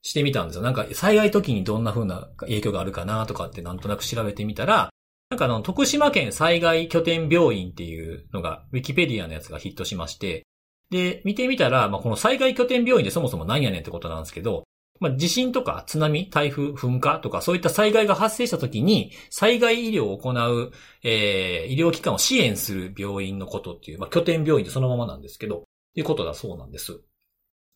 [0.00, 0.62] してみたんですよ。
[0.62, 4.90] なんか、災害時にどんな風な影響があるかなとかってなんとなく調べてみたら、
[5.28, 10.44] なんかあの、徳島県災害拠点病院っていうのが、ウィキペディアのやつがヒットしまして、
[10.92, 14.64] で、見てみたら、まあ、この災害拠点病院でそもそも何やねんってことなんですけど、
[15.00, 20.70] まあ、地震とか津波、台風、噴火とかそういった災害が発生した時に、災害医療を行う、
[21.02, 25.64] えー、医療機関を支援する病院のことっていう、まあ、拠点病院でそのままなんですけど、
[25.94, 27.00] いうことだそうなんです。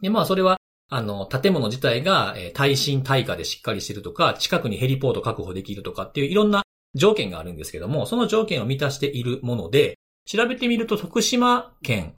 [0.02, 0.58] で、まあ、それは、
[0.90, 6.64] あの、建物自体が、えー、耐震耐火でしっかりしてるとか、近くにヘリポート確保できるとかっていういろんな
[6.94, 12.14] 条件があるんですけども、その条件を満たしているもので、調べてみると徳島県、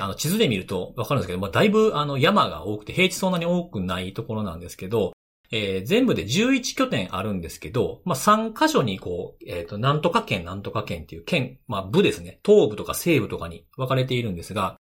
[0.00, 5.12] あの、地図で見るとわかるんですけど、まあ、だいぶ、あの、山が多くて、平地そんなに多くないところなんですけど、
[5.50, 12.40] えー、全部で11拠点あるんですけど、まあ、3箇所にこう、えっ、ー、と、なんとか県、なんとか県っていう県、まあ、部ですね。
[12.44, 14.76] 東部とか西部とかに分かれているんですが、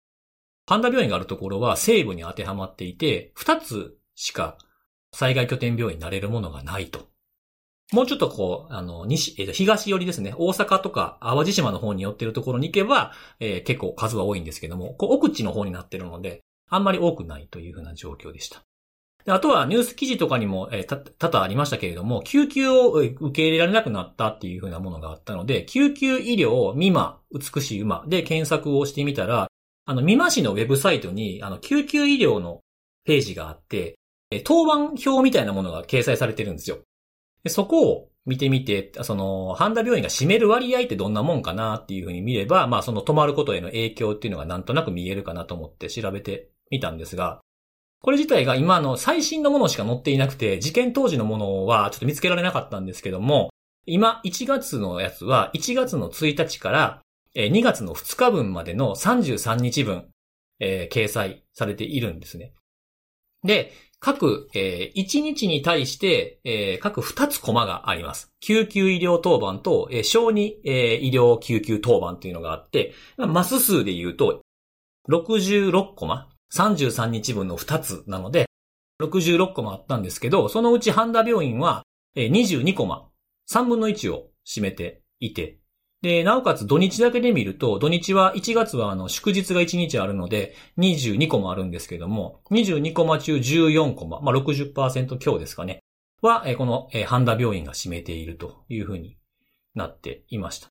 [0.66, 4.56] パンダ病院があるところは西部に当てはまっていて、2つしか
[5.12, 7.09] 災害拠点病院になれるものがないと
[7.92, 10.32] もうちょっとこう、あの、西、えっ、ー、と、東寄りですね。
[10.36, 18.62] 大阪とか淡路島の方に寄ってるところに行けば、えー、結構数は多いんですけども、こう奥地の方になってるので、あんまり多くないというふうな状況でした。
[19.24, 29.48] であとはニュース記事とかにも、えー、た、多々ありましたけれども、救急を受け入れられなくなったっていうふうなものがあったので、救急医療、美馬、美しい馬で検索をしてみたら、
[29.84, 32.60] あの、美馬市のウェブサイトに、あの、救急医療の
[33.04, 33.96] ページがあって、
[34.30, 36.78] え当番表みたいなものが掲載されてるんですよ。
[37.44, 47.40] でそこを見てみて、その、ハンダ病院が占める割合ってどんなもんかなっていうふうに見れば、まあその止まることへの影響っていうのがなんとなく見えるかなと思って調べてみたんですが、
[48.02, 53.50] これ自体が今の最新のものしか載っていなくて、事件当時のものはちょっと見つけられなかったんですけども、
[53.86, 57.02] 今1月のやつは1月の1日から
[57.34, 60.08] 2月の2日分までの33日分、
[60.58, 62.52] えー、掲載されているんですね。
[63.44, 68.30] で、各、えー、1日に対して、えー、各2つコマがあります。
[68.40, 74.40] 救急医療当番と、えー、小児、えー、医療救急当番っていうのがあって、マス数で言うと、
[75.10, 78.46] 66コマ、33日分の2つなので、
[79.02, 81.82] 66コマあったんですけど、そのうち半田病院は、
[82.14, 83.08] えー、22コマ、
[83.50, 85.59] 3分の1を占めていて、
[86.02, 95.82] で、なおかつ土日だけで見ると、土日は1月はあの祝日が1日あるので、22個もあるんですけども、22コマ中14コマ、まあ60%強ですかね。
[96.22, 99.18] は、この、半田病院が占めているというふうに
[99.74, 100.68] なっていました。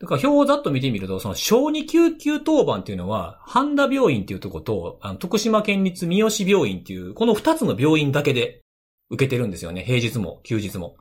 [0.00, 8.60] だから表をざっと見てみると、その小児救急当番っていうのは、半田病院っていうとこと、あの徳島県立三好病院っていう、この二つの病院だけで
[9.10, 9.82] 受けてるんですよね。
[9.82, 10.96] 平日も休日も。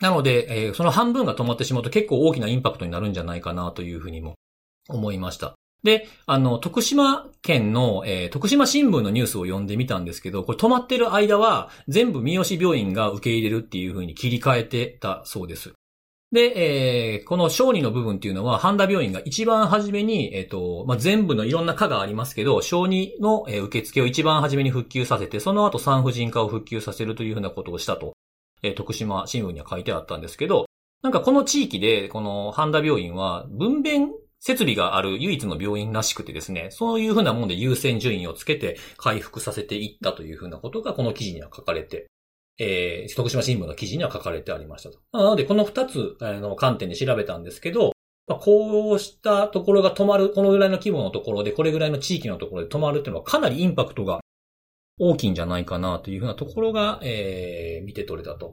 [0.00, 4.34] なので、えー、その半分が止まってしまうと結構大きなインパクトになるんじゃないかなというふうにも
[4.88, 5.54] 思いました。
[5.82, 15.72] で、あの、徳島県の、えー、徳島新聞のニュースを読んでみたんですけど、これ止まってる間は全部三好病院が受け入れるっていうふうに切り替えてたそうです。
[16.32, 28.14] で、えー、この小児の部分っていうのは、半田病院が一番初めに、えっ、と、まあ、全部のいろんな科がありますけど、小児の、えー受付を一番初めに復旧させて、その後産婦人科を復旧させるというふうなことをしたと、
[28.62, 30.66] え徳島新聞には書いてあったんですけど、
[31.02, 34.08] なんかこの地域で、この半田病院は、分娩
[34.40, 42.06] 設備がある唯一の病院らしくてですね、そういうふうなもんで優先順位をつけて回復させていったというふうなことがこの記事には書かれて
[42.58, 44.98] えー、徳島新聞の記事には書かれてありましたと。
[45.12, 47.92] なので、この二つの観点で調べたんですけど、
[48.26, 54.20] まあ、こうしたところが止まる、このぐらいの規模のところで、これぐらいの地域のところで止まるっていうのはかなりインパクトが
[54.98, 58.52] 大きいんじゃないかなというふうなところが、えー、見て取れたと。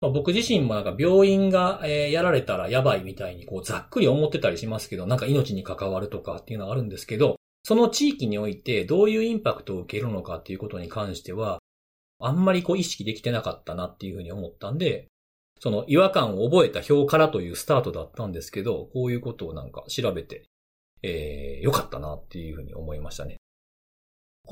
[0.00, 11.60] まあ、僕自身もなんか病院が、えー、やられたらやばいみたいにこうざっくり思ってたりしますけど、なんか命に関わるとかっていうのがあるんですけど、その地域においてどういうインパクトを受けるのかっていうことに関しては、
[12.18, 15.06] あんまりこう意識できてなかったなっていうふうに思ったんで、
[15.60, 20.44] その違和感を覚えた表からというスタートだったんですけど、こういうことをなんか調べて、
[21.02, 23.36] えー、よかったなっていうふうに思いましたね。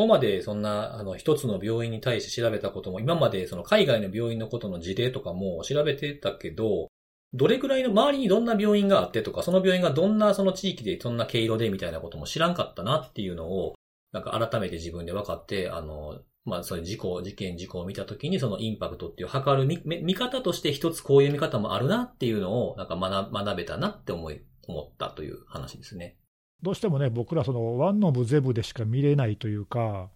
[0.01, 6.89] ここまでそんな、あの、一つの病院に対して調べたことも、今までその海外の病院のことの事例とかも調べてたけど、
[7.35, 13.75] どれくらいの、周りにどんな病院があってとか、その病院がどんなその地域で、そんな経路でみたいなことも知らんかったなっていうのを、
[14.13, 26.17] なんか改めて自分で分かって、あの、まあ、そういう事故、事件、事故を見たときに、そのインパクトっていう測る見、見方として一つこういう見方もあるなっていうのを、なんか学学べたなって思い、思ったという話ですね。
[26.63, 30.09] どうしてもね、僕ら、そのワンノブゼブでしか見れないというか、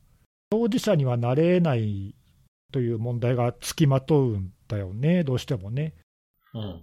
[0.50, 2.14] 当事者にはなれない
[2.72, 5.94] という問題がつきまとうんだよね、どうしてもね。
[6.52, 6.82] うん。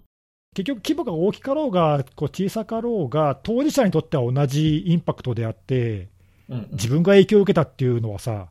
[0.54, 6.08] 結局、規模が大きかろうが、こう小さかろうが、当事者にとっては同じインパクトであって、
[6.48, 6.68] うん。
[6.72, 8.48] 自分が影響を受けたっていうのはさ、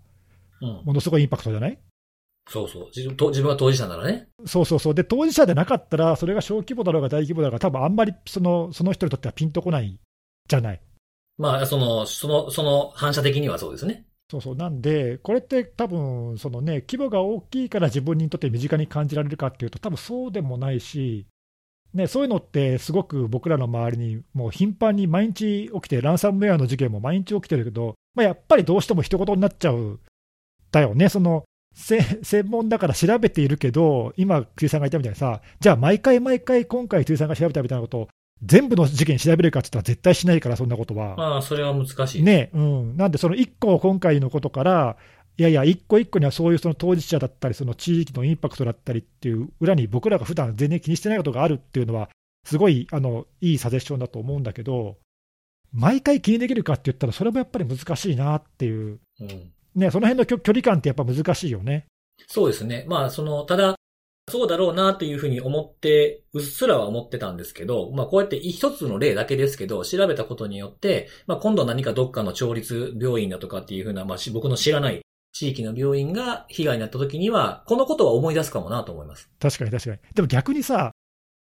[0.62, 0.82] うん。
[0.86, 1.78] ものすごいインパクトじゃない？
[2.50, 2.86] そうそう。
[2.96, 4.28] 自分と自分は当事者ならね。
[4.46, 10.00] そうそうそう、で当事者でなかったら、それが小規模だろうが大規模だろうが、多分あんまりそのその人にとってはピンとこない
[10.48, 10.82] じゃない。
[11.42, 14.06] まあ、その、その、その反射的にはそうですね。
[14.30, 21.26] そうそうなんで、これって多分そのね、規模が大きいから自分にとって身近に感じられるかっていうと、多分そうでもないし、
[21.94, 30.00] ね、そういうのってすごく僕らの周りにもう頻繁に毎日起きて、ランサムウェアの事件も毎日起きてるけど、まあ、やっぱりどうしても一言になっちゃう
[30.72, 38.08] だよね、その専門だから調べているけど、今、栗さんが言ったみたいにさ、じゃあ毎回毎回、今回、栗さんが調べたみたいなことを、
[38.44, 41.16] 全部の事件調べるかって言ったら絶対しないから、そんなことは。
[41.16, 42.24] まあ、それは難しい。。
[42.24, 44.98] ねうん、なんで、その1個、今回のことから、
[45.38, 52.10] いやいや、一個一個にはそういうその当事者だったり、その地域のインパクトだったりっていう裏に、僕らが普段全然気にしてないことがあるっていうのは、
[52.44, 54.98] すごいあのいいサジェッションだと思うんだけど、
[55.72, 59.52] 毎回気にできるかって言ったら、それもやっぱり難しいなっていう、うん。
[59.76, 61.86] ね、その辺の距距離感ってやっぱ難しいよね。
[62.28, 62.86] そうですね。
[62.88, 63.76] まあ、その、ただ、
[64.32, 75.02] そうだろうなというふうに思って、うっすらは思ってたんですけど、まあこうやって一つの例だけですけど、調べたことによって、まあ今度は何かどっかの町立病院だとかっていうふうな、まあし僕の知らない
[75.34, 79.30] 地域の病院が被害になった時には、このことは思い出すかもなと思います。
[79.40, 79.98] 確かに確かに。
[80.16, 80.92] でも逆にさ、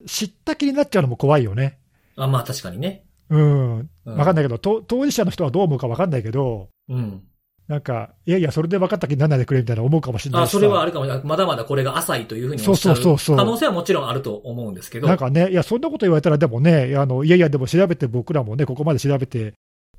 [0.07, 1.79] 知った気になっちゃうのも怖いよね。
[2.17, 3.05] あまあ確かにね。
[3.31, 7.23] うん、うわかんないけど、と当事者の人はどう思うかわかんないけど、うん。
[7.67, 11.25] なんか、いやいや、それで分かった気にならないでくれみたいな思うかもしれないあ、それはあるかもしれない。
[11.25, 15.09] まだまだこれが浅いというふうにおっしゃるそうそうそうそう可能性はもちろんあると思うんですけど。
[15.09, 19.55] なんかね、いや、そんなこと言われたら、でもね、あのいやいや、でも調べて、僕らもね、ここまで調べて、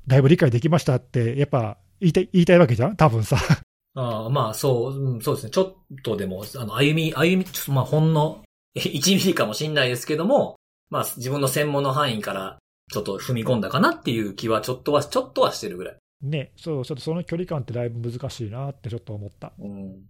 [0.06, 3.36] だいぶ理解できましたって、やっぱ言いたい言いたいわけじゃん、多分さ。
[3.98, 5.50] ああまあ、そう、うん、そうですね。
[5.50, 8.42] ちょっとでも、あの、歩み、歩み、ちょっとまあ、ほんの
[8.76, 10.56] 1ミリかもしんないですけども、
[10.90, 12.58] まあ、自分の専門の範囲から、
[12.92, 15.96] ちょっと踏み込んだかなっていう気は、ちょっとは、ちょっとはしてるぐらい。
[16.30, 19.52] ね、そう、ちょっとその距離感ってだいぶ難しいなってちょっと思った。
[19.58, 20.02] うん。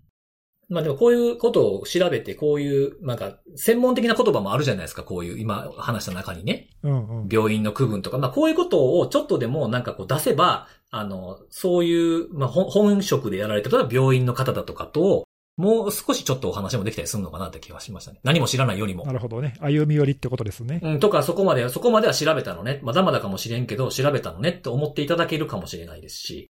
[0.69, 6.71] まあでもこういうことを調べて、こういう、なんか、専門的な言葉もあるじゃないですか、こういう、今話した中にね。
[6.83, 7.29] うんうん。
[7.31, 15.26] 病院の区分とか、まあこういうことをちょっとでもなんかこう出せば、あの、そういう、まあ本本職でやられてる病院の方だとかと、
[15.57, 18.21] もう少しちょっとお話もできたりするのかなって気がしましたね。
[18.23, 19.13] 何も知らないよりもな。
[19.13, 19.55] るほどね。
[19.61, 20.81] 歩み寄りってことですね。
[20.83, 22.81] うん、とか、そこまで、そこまでは調べたのね。
[22.83, 26.51] まだまだかもしれんけど、調べたのねって思っていただけるかもしれないですし。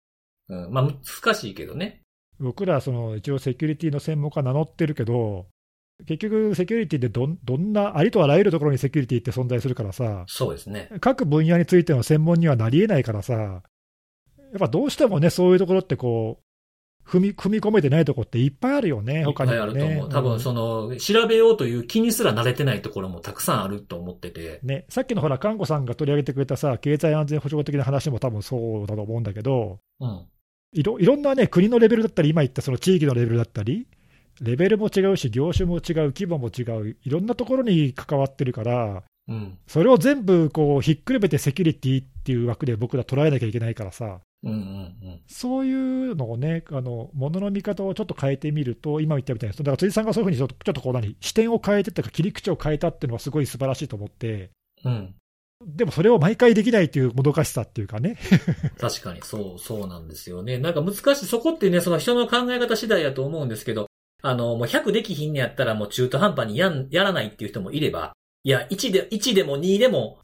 [0.49, 2.03] うん、まあ難しいけどね。
[2.39, 5.47] 僕ら、その一応セキュリティの専門家名乗ってるけど、
[6.07, 10.91] 結局、セキュリティってどんどんな、ありとあらゆるところにセキュリティって存在するからさ、そうですね。
[11.01, 13.61] 各分野についての専門にはなり得ないからさ、や
[14.57, 16.45] っぱどうしてもね、そういうところってこう、
[17.11, 19.61] 踏み踏み込めてないところっていっぱいあるよね、いっぱい他にもね。
[19.63, 20.09] あると思う。
[20.09, 24.61] 多分、うんその、調べようという気にすら慣れてないところもたくさんあると思ってて。
[24.63, 30.27] ね、さっきのほら、看護さんが取り上げてくれたさ、経済安全保障的な話も多分そうだと思うんだけど、うん。
[30.73, 33.89] いろいろんなね、国のレベルだったり、今言ったその地域のレベルだったり、
[34.41, 39.59] レベルも違うし、業種も違う、規模も違う、いろんなところに関わってるから、うん。
[39.67, 44.61] それを全部こうひっくるめてセキュリティっていう枠で僕ら捉えなきゃいけないからさ、うんうんう
[45.13, 45.21] ん。
[45.27, 54.51] そういうのをね、あの物の見方をちょっと変えてみると、今言ったみたいに、だから辻さんがそういうふうにちょっとちょっとこう何、視点を変えてとか、切り口を変えたっていうのはすごい素晴らしいと思って、
[54.85, 55.15] うん。
[55.67, 58.17] でもそれを毎回できないっていうもどかしさっていうかね、
[58.81, 60.59] 確かに、そう、そうなんですよね。
[60.59, 63.87] なんか難しい、そこってね、その人の考え方次第やと思うんですけど、
[64.23, 70.19] あの、もう100できひんねやったらもう中途半端にやん、やらないっていう人もいれば、いや、1で、1でも2でも。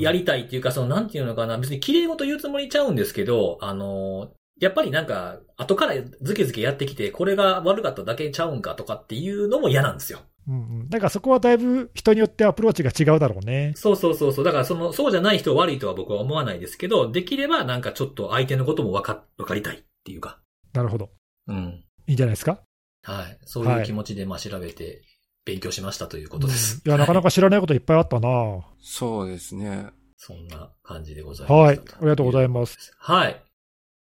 [0.00, 10.20] やりたいっていうか、その、なんていうのかな、別に綺麗事言うつもりちゃうんですけど、あの、やっぱりなんか、後からズケズケやってきて、これが悪かっただけちゃうんかとかっていうのも嫌なんですよ。
[10.48, 13.72] うんうん、だからそこはだいぶ人によってアプローチが違うだろうね。
[13.76, 14.44] そうそうそうそう。
[14.44, 20.40] だからその、そうじゃない人を悪いとは僕は思わないですけど、できればなんかちょっと相手のこともわか、わかりたいっていうか。
[20.72, 21.10] なるほど。
[21.46, 21.84] うん。
[22.06, 22.60] いいんじゃないですか？
[23.02, 23.38] はい。
[23.44, 25.02] そういう気持ちで、まあ調べて
[25.50, 26.80] 勉強しましたということです。
[26.84, 27.24] うんいや、なかなはい。
[27.24, 28.28] か知らないこといっぱいあったな。
[28.28, 29.88] はそうですね。
[30.16, 31.50] そんな感じでございい。
[31.50, 31.80] ます。
[31.96, 32.94] ありがとうございます。
[32.98, 33.42] はい。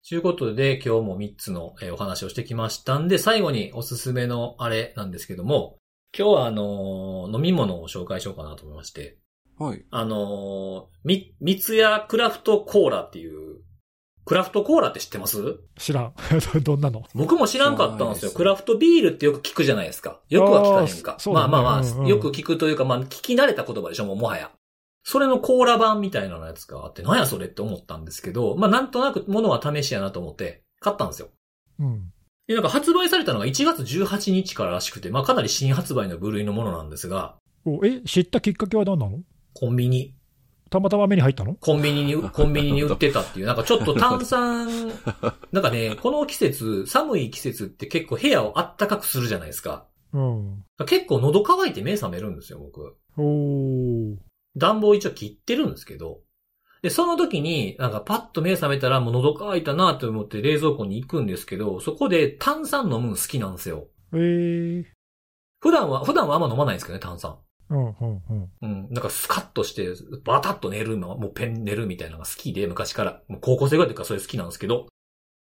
[0.08, 5.78] ということで、今日も3つのえーお話をしてきましたんで、最後におすすめのあれなんですけども、
[6.18, 9.18] 今日はあのー飲み物を紹介しようかなと思いまして、
[9.58, 9.86] はい。
[9.92, 13.62] あのーみ、三ツ矢クラフトコーラっていう、
[14.30, 15.58] クラフトコーラって知ってます？
[15.80, 16.14] 知らん。
[16.62, 17.04] どんなの？
[17.16, 18.32] 僕も知らんかったんですよ。
[18.32, 20.20] クラフトビールってよく聞くじゃないですか。
[20.30, 24.52] よくは聞かへんかまあまあまあ、うんうんよく聞くというか、まあ聞き慣れた言葉でしょ、もうもはや。
[25.04, 31.30] それのコーラ版みたいなのやつがあって、なんやそれって思ったんですけど、まあなんとなく物は試しやなと思って、買ったんですよ。
[31.80, 32.14] うん。
[32.46, 39.22] で、なんか発売されたのが1月18日かららしくて、まあかなり新発売の部類のものなんですが、おえ、知ったきっかけは何なの？
[39.56, 40.14] コンビニ、
[40.70, 41.56] たまたま目に入ったの？
[41.56, 44.68] コンビニに、 コンビニに売ってたっていう、なんかちょっと炭酸、
[45.52, 49.88] なんかね、この季節、寒い季節って結構部屋をあったかくするじゃないですか。
[50.14, 50.64] うん。
[50.88, 52.96] 結構喉乾いて目覚めるんですよ、僕。
[53.18, 54.16] おー。
[54.58, 56.22] 暖房一応切ってるんですけど。
[56.82, 63.88] で、その時に、なんかパッと目覚めたらもう喉乾いたなと思って冷蔵庫に行くんですけど、そこで炭酸飲むの好きなんですよ。
[64.14, 64.86] えー。
[65.60, 67.38] 普段は、普段はあんま飲まないんですけどね、炭酸。
[67.70, 67.94] うん、うん、
[68.30, 68.50] うん。
[68.62, 68.88] うん。
[68.90, 69.88] なんかスカッとして、
[70.24, 73.22] バタッと寝るの、もうペン寝るみたいなのが好きで、昔から。
[73.28, 74.88] もう高校生ぐらいというかそれ好きなんですけど。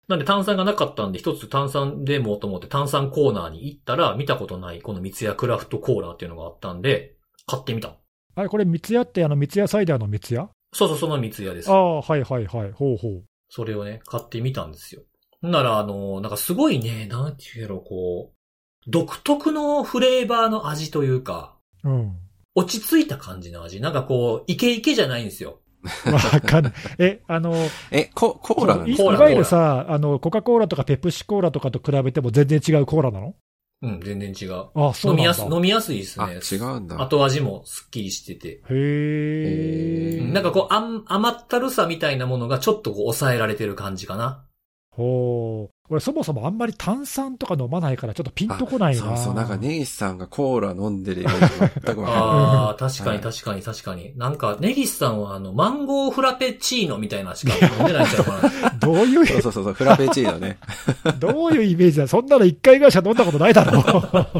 [0.07, 7.15] なんで炭酸がなかったんで、一つ炭酸でもと思って炭酸コーナーに行ったら、見たことないこの三ツ矢クラフトコーラっていうのがあったんで、
[7.45, 7.95] 買ってみた。
[8.35, 10.49] あれ、これ、三ツ矢って、あの、三ツ矢サイダーの三ツ矢？
[10.73, 11.73] そうそう、その三ツ矢ですあ。
[11.73, 12.71] あ、はいはいはい。
[12.71, 13.23] ほうほう。
[13.49, 15.03] それをね、買ってみたんですよ。
[15.41, 22.17] なら、あの、なんかすごいね、なんていうやろ、こう、独特のフレーバーの味というか、うん。
[22.55, 23.79] 落ち着いた感じの味。
[23.81, 25.59] なんかこう、イケイケじゃないんですよ。
[26.11, 26.73] わかんない。
[26.97, 27.53] え、あの、
[27.91, 29.03] え、コ、コーラいですか？
[29.03, 33.35] コーラいわゆるさ、あの、コカ・コーラとかペプシコーラとかと比べても全然違うコーラなの？
[33.83, 34.65] うん、全然違う。
[34.73, 35.17] あそうなんだ。
[35.17, 36.39] 飲みやす、飲みやすいですあ、ね。
[36.51, 36.99] 違うんだ。
[36.99, 38.47] 後味もスッキリしてて。
[38.47, 40.17] へえ。
[40.19, 44.43] うんなんかこう、あん甘ったるさみたいなものがちょっとこう抑えられてる感じかな。
[44.89, 45.76] ほう。
[45.89, 49.01] 俺そもそもあんまり炭酸とか飲まないからちょっとピンとこないな。
[49.01, 54.11] そうそう、なんかネギスさんがコーラ飲んでるイメージ全くわかああ、確かにはい確かに確かに。
[54.17, 58.31] なんか、ネギスさんはあの、マンゴーフラペチーノみたいなしか飲んでないんちゃうか
[58.63, 58.69] な。
[58.79, 59.25] どういう。
[59.25, 60.57] そうそうそうそう、フラペチーノね。
[61.19, 63.81] どういうイメージだそんなの一回ぐらいしか飲んだことないだろ。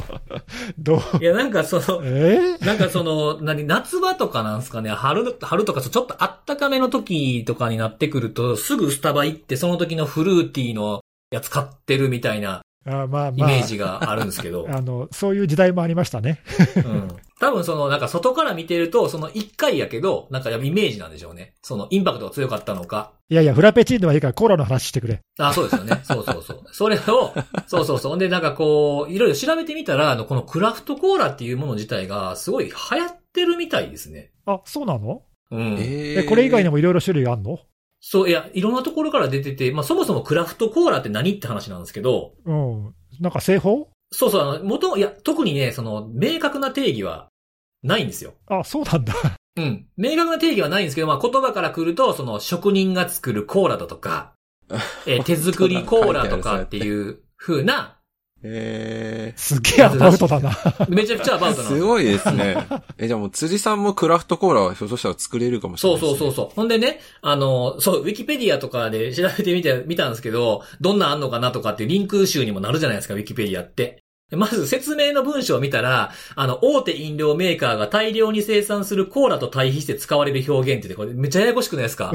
[0.77, 2.57] どう、いや、なんかその、え？
[2.57, 10.99] なんかその、何、夏場とかなんすかね、春、春とかちょっとあったかめの時とかになってくると、すぐスタバ行ってその時のフルーティーの
[11.31, 13.49] やつ買ってるみたいなあまあイまあ。
[13.49, 14.65] メージがあるんですけど。
[14.71, 16.39] あの、そういう時代もありましたね。
[16.77, 17.07] うん。
[17.39, 21.53] 多分その、なんか外から見てると、その一回やけど、なんかイメージなんでしょうね。
[21.61, 23.11] そのインパクトが強かったのか。
[23.29, 25.19] いやいや、フラペチーノはいいからコーラの話してくれ。
[25.37, 25.99] あ、そうですよね。
[26.03, 26.63] そうそうそう。
[26.71, 27.33] それを、
[27.67, 28.17] そうそうそう。
[28.17, 34.31] で、なんかこう、いろいろ調べてみたら、あの、このクラフトコーラっていうもの自体が、すごい流行ってるみたいですね。
[34.45, 35.23] あ、そうなの？
[35.51, 35.75] うん。
[35.77, 36.73] ええ、これ以外にも。
[36.75, 37.59] もいろいろ種類あんの？
[38.09, 42.95] そう、いや、いろんなところから出てて、まあそもそもクラフトコーラって何って話なんですけど、うん。
[43.19, 43.89] なんか製法？
[44.13, 47.27] そうそう、あの、元、いや、特にね、その、明確な定義は
[47.83, 48.35] ないんですよ。
[48.45, 49.13] あ、そうなんだ。
[49.57, 49.87] うん。
[49.97, 54.35] 明確な定義はないんですけど、まあ言葉から来ると、その、職人が作るコーラだとか、
[55.05, 57.96] えー手作りコーラとかっていう風な、
[58.43, 60.51] えすげえアバウトだな。
[60.89, 62.67] めちゃくちゃアバウー、トなんですすごいですね。
[62.97, 66.19] え、じゃあもう辻さんもクラフトコーラはひょっとしたら作れるかもしれそうないです、ね。
[66.19, 66.55] そうそうそう。
[66.55, 74.03] ほんでね、あの、そう、ウィキペディアとかで調べてみて、見たんですけど、どんなんあんのかなとかっていうリンク集にもなるじゃないですか、ウィキペディアって。
[74.31, 82.11] まず説明の文章を見たら、あの、大手飲料メーカーが大量に生産するコーラと対比して使われる表現ってこれめっちゃややこしくないですか？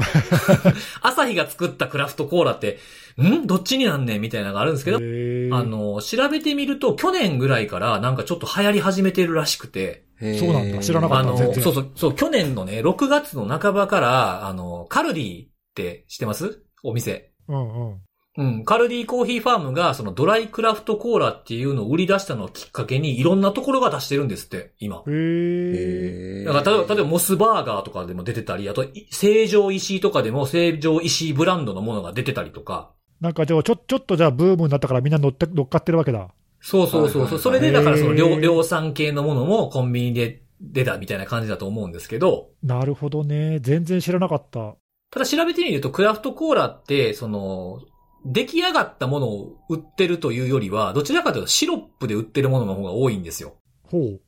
[1.01, 2.77] 朝日が作ったクラフトコーラって、
[3.19, 3.47] ん？
[3.47, 10.05] どっちになんねんみたいなのがあるんですけど、あの、調べてみると、去年ぐらいからなんかちょっと流行り始めてるらしくて、
[10.39, 10.79] そうなんだ。
[10.79, 11.29] 知らなかった。
[11.29, 16.61] あの、そうそう、そう、去年のね、6月の半ばから、あの、カルディって知ってます？
[16.83, 17.31] お店。
[17.47, 17.97] うんうん。
[18.35, 18.65] うん。
[18.65, 24.97] カルディコーヒーファームが、そのドライクラフトコーラっていうのを売り出したのをきっかけに、いろんなところが出してるんですって、今。
[24.97, 25.11] へえ。
[25.11, 32.91] へーだから、例えば、例えばモスバーガーとかでも出てたり、あと、い成城石井とかでも成城石井ブランドのものが出てたりとか。
[33.21, 36.29] なんかじゃあちょ、ちょっとじゃあブームになったからみんな乗って乗っかってるわけだ。
[36.59, 37.39] そうそうそうそう。
[37.39, 43.59] それで、だからその量、量産系のものもコンビニで出たみたいな感じだと思うんですけど、なるほどね。
[43.61, 44.75] 全然知らなかった。
[45.11, 47.81] ただ調べてみると、クラフトコーラって、その、
[48.25, 53.55] 出来上がったものを売ってるというよりは、どちらかというとシロップで売ってるものの方が多いんですよ。
[53.83, 54.21] ほう。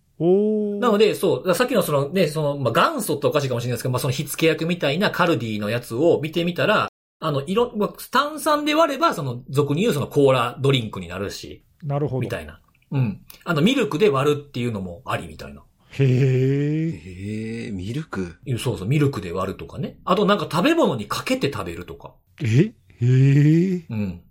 [0.80, 6.88] なので、そう、さっきのそのね、その、まあ、元祖っておかしいかもしれないですけど、まあ、その火付け役みたいなカルディのやつを見てみたら、
[7.20, 12.22] あの、いろ、まあ炭酸で割れば、その、俗に言うそのコーラドリンクになるし、なるほど。
[12.22, 12.62] みたいな。
[12.92, 13.22] うん。
[13.44, 15.64] あの、ミルクで割るっていうのもありみたいな。
[15.92, 16.08] へえ。
[16.08, 18.36] へえ、ミルク？
[18.60, 19.98] そうそう、ミルクで割るとかね。
[20.06, 22.14] あとなんか食べ物にかけて食べるとか。
[22.42, 22.74] え？
[23.02, 23.86] へえ。
[23.90, 24.22] うん。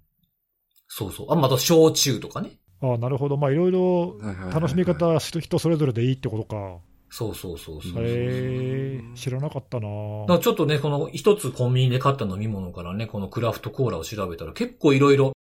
[0.89, 1.33] そうそう。
[1.33, 2.59] あ、また焼酎とかね。
[2.81, 3.37] あなるほど。
[3.37, 4.19] まあいろいろ
[4.53, 6.79] 楽しみ方は人それぞれでいいってことか。
[7.11, 8.03] そうそうそうそう。
[8.05, 9.01] へえ。
[9.15, 9.89] 知らなかったな
[10.27, 15.33] だちょっとね、この一つコンビニで買った飲み物からね、このクラフトコーラを調べたら結構いろいろ、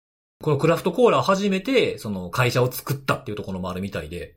[0.44, 4.36] このクラフトコーラを初めて、その会社を作ったっていうところもあるみたいで。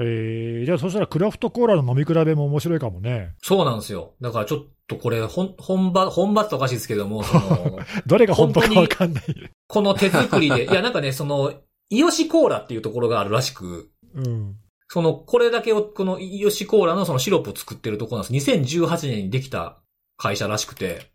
[0.00, 0.64] へえ。
[0.64, 3.34] じゃあそしたらクラフトコーラの飲み比べも面白いかもね。
[3.42, 4.14] そうなんですよ。
[4.20, 9.24] だからちょっとこれ、本、本場、本場っておかしいですけども、その、 どれが本当かわかんない。
[9.66, 11.52] この手作りで、いやなんかね、その、
[11.90, 14.56] イヨシコーラっていうところがあるらしく、うん。
[14.88, 18.50] その、これだけを、このイヨシコーラのそのシロップを作ってるところなんです。
[18.50, 19.78] 2018年にできた
[20.16, 21.10] 会社らしくて。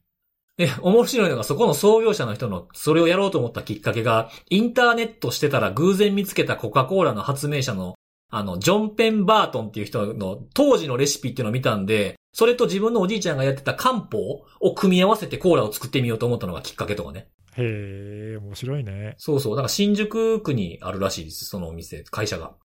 [0.58, 7.96] で、面白いのが、そこの創業者の人の、それをやろうと思ったきっかけが、インターネットしてたら偶然見つけたコカ・コーラの発明者の、
[8.36, 14.18] あの、ジョン・ペン・バートンっていう人の当時のレシピっていうのを見たんで、それと自分のおじいちゃんがやってた漢方
[14.60, 17.30] を組み合わせてコーラを作ってみようと思ったのがきっかけとかね。
[17.56, 19.14] へえ、面白いね。
[19.18, 19.56] そうそう。
[19.56, 21.46] だから新宿区にあるらしいです。
[21.46, 22.56] そのお店、会社が。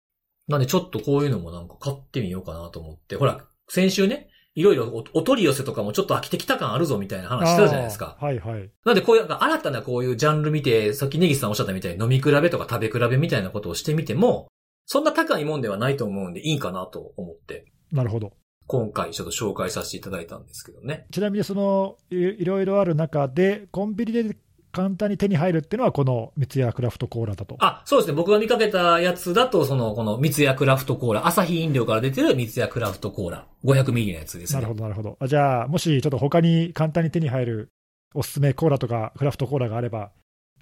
[0.49, 3.17] なんでちょっとこういうのもなんか買ってみようかなと思って。
[3.17, 8.71] ほら、先週ね、いろいろおお取り寄せとかもちょっと飽きてきた感あるぞみたいな話してたじゃないですかはいはい。
[8.87, 14.49] なんでこういうなんか新たなこういうジャンル見て、さっきネギスさんおっしゃったみたいに飲み比べとか食べ比べみたいなことをしてみても、
[14.89, 18.33] そんな高いもんではないと思うんでいいかなと思って、なるほど。
[18.67, 21.07] 今回ちょっと紹介させていただいたんですけどね。
[21.11, 24.37] ちなみにそのいいろいろある中で、コンビニで
[24.73, 27.57] 簡単に手に入るっていうのは、この三ツ矢クラフトコーラだと。
[27.59, 28.15] あ、そうですね。
[28.15, 34.61] 僕が見かけたやつだと、その、この三ツ矢クラフトコーラ、朝日飲料から出てる三ツ矢クラフトコーラ、500ミリのやつですね。
[34.61, 35.17] なるほど、なるほど。
[35.21, 37.69] あじゃあ、もしちょっと他に簡単に手に入る
[38.15, 40.13] おすすめコーラとかクラフトコーラがあれば、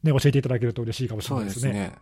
[0.03, 1.73] ね、教えていただけると嬉しいかもしれそうないですね。
[1.73, 1.99] ですね。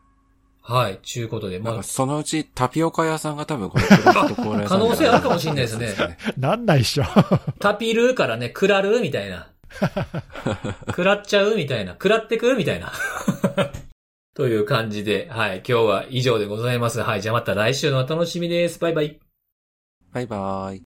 [0.66, 0.98] はい。
[1.02, 7.04] ちゅうことで、まあそのうちタピオカ屋さんが多分これ可能性あるかもしれないですねなんないっしょ。
[7.60, 9.48] タピルからね、クラるみたいな。
[10.92, 11.94] クラっちゃうみたいな。
[11.94, 12.92] クラってくみたいな。
[14.34, 15.62] という感じで、はい。
[15.68, 17.00] 今日は以上でございます。
[17.02, 17.22] はい。
[17.22, 18.78] じゃあまた来週のお楽しみです。
[18.78, 19.20] バイバイ。
[20.12, 20.93] バイバーイ。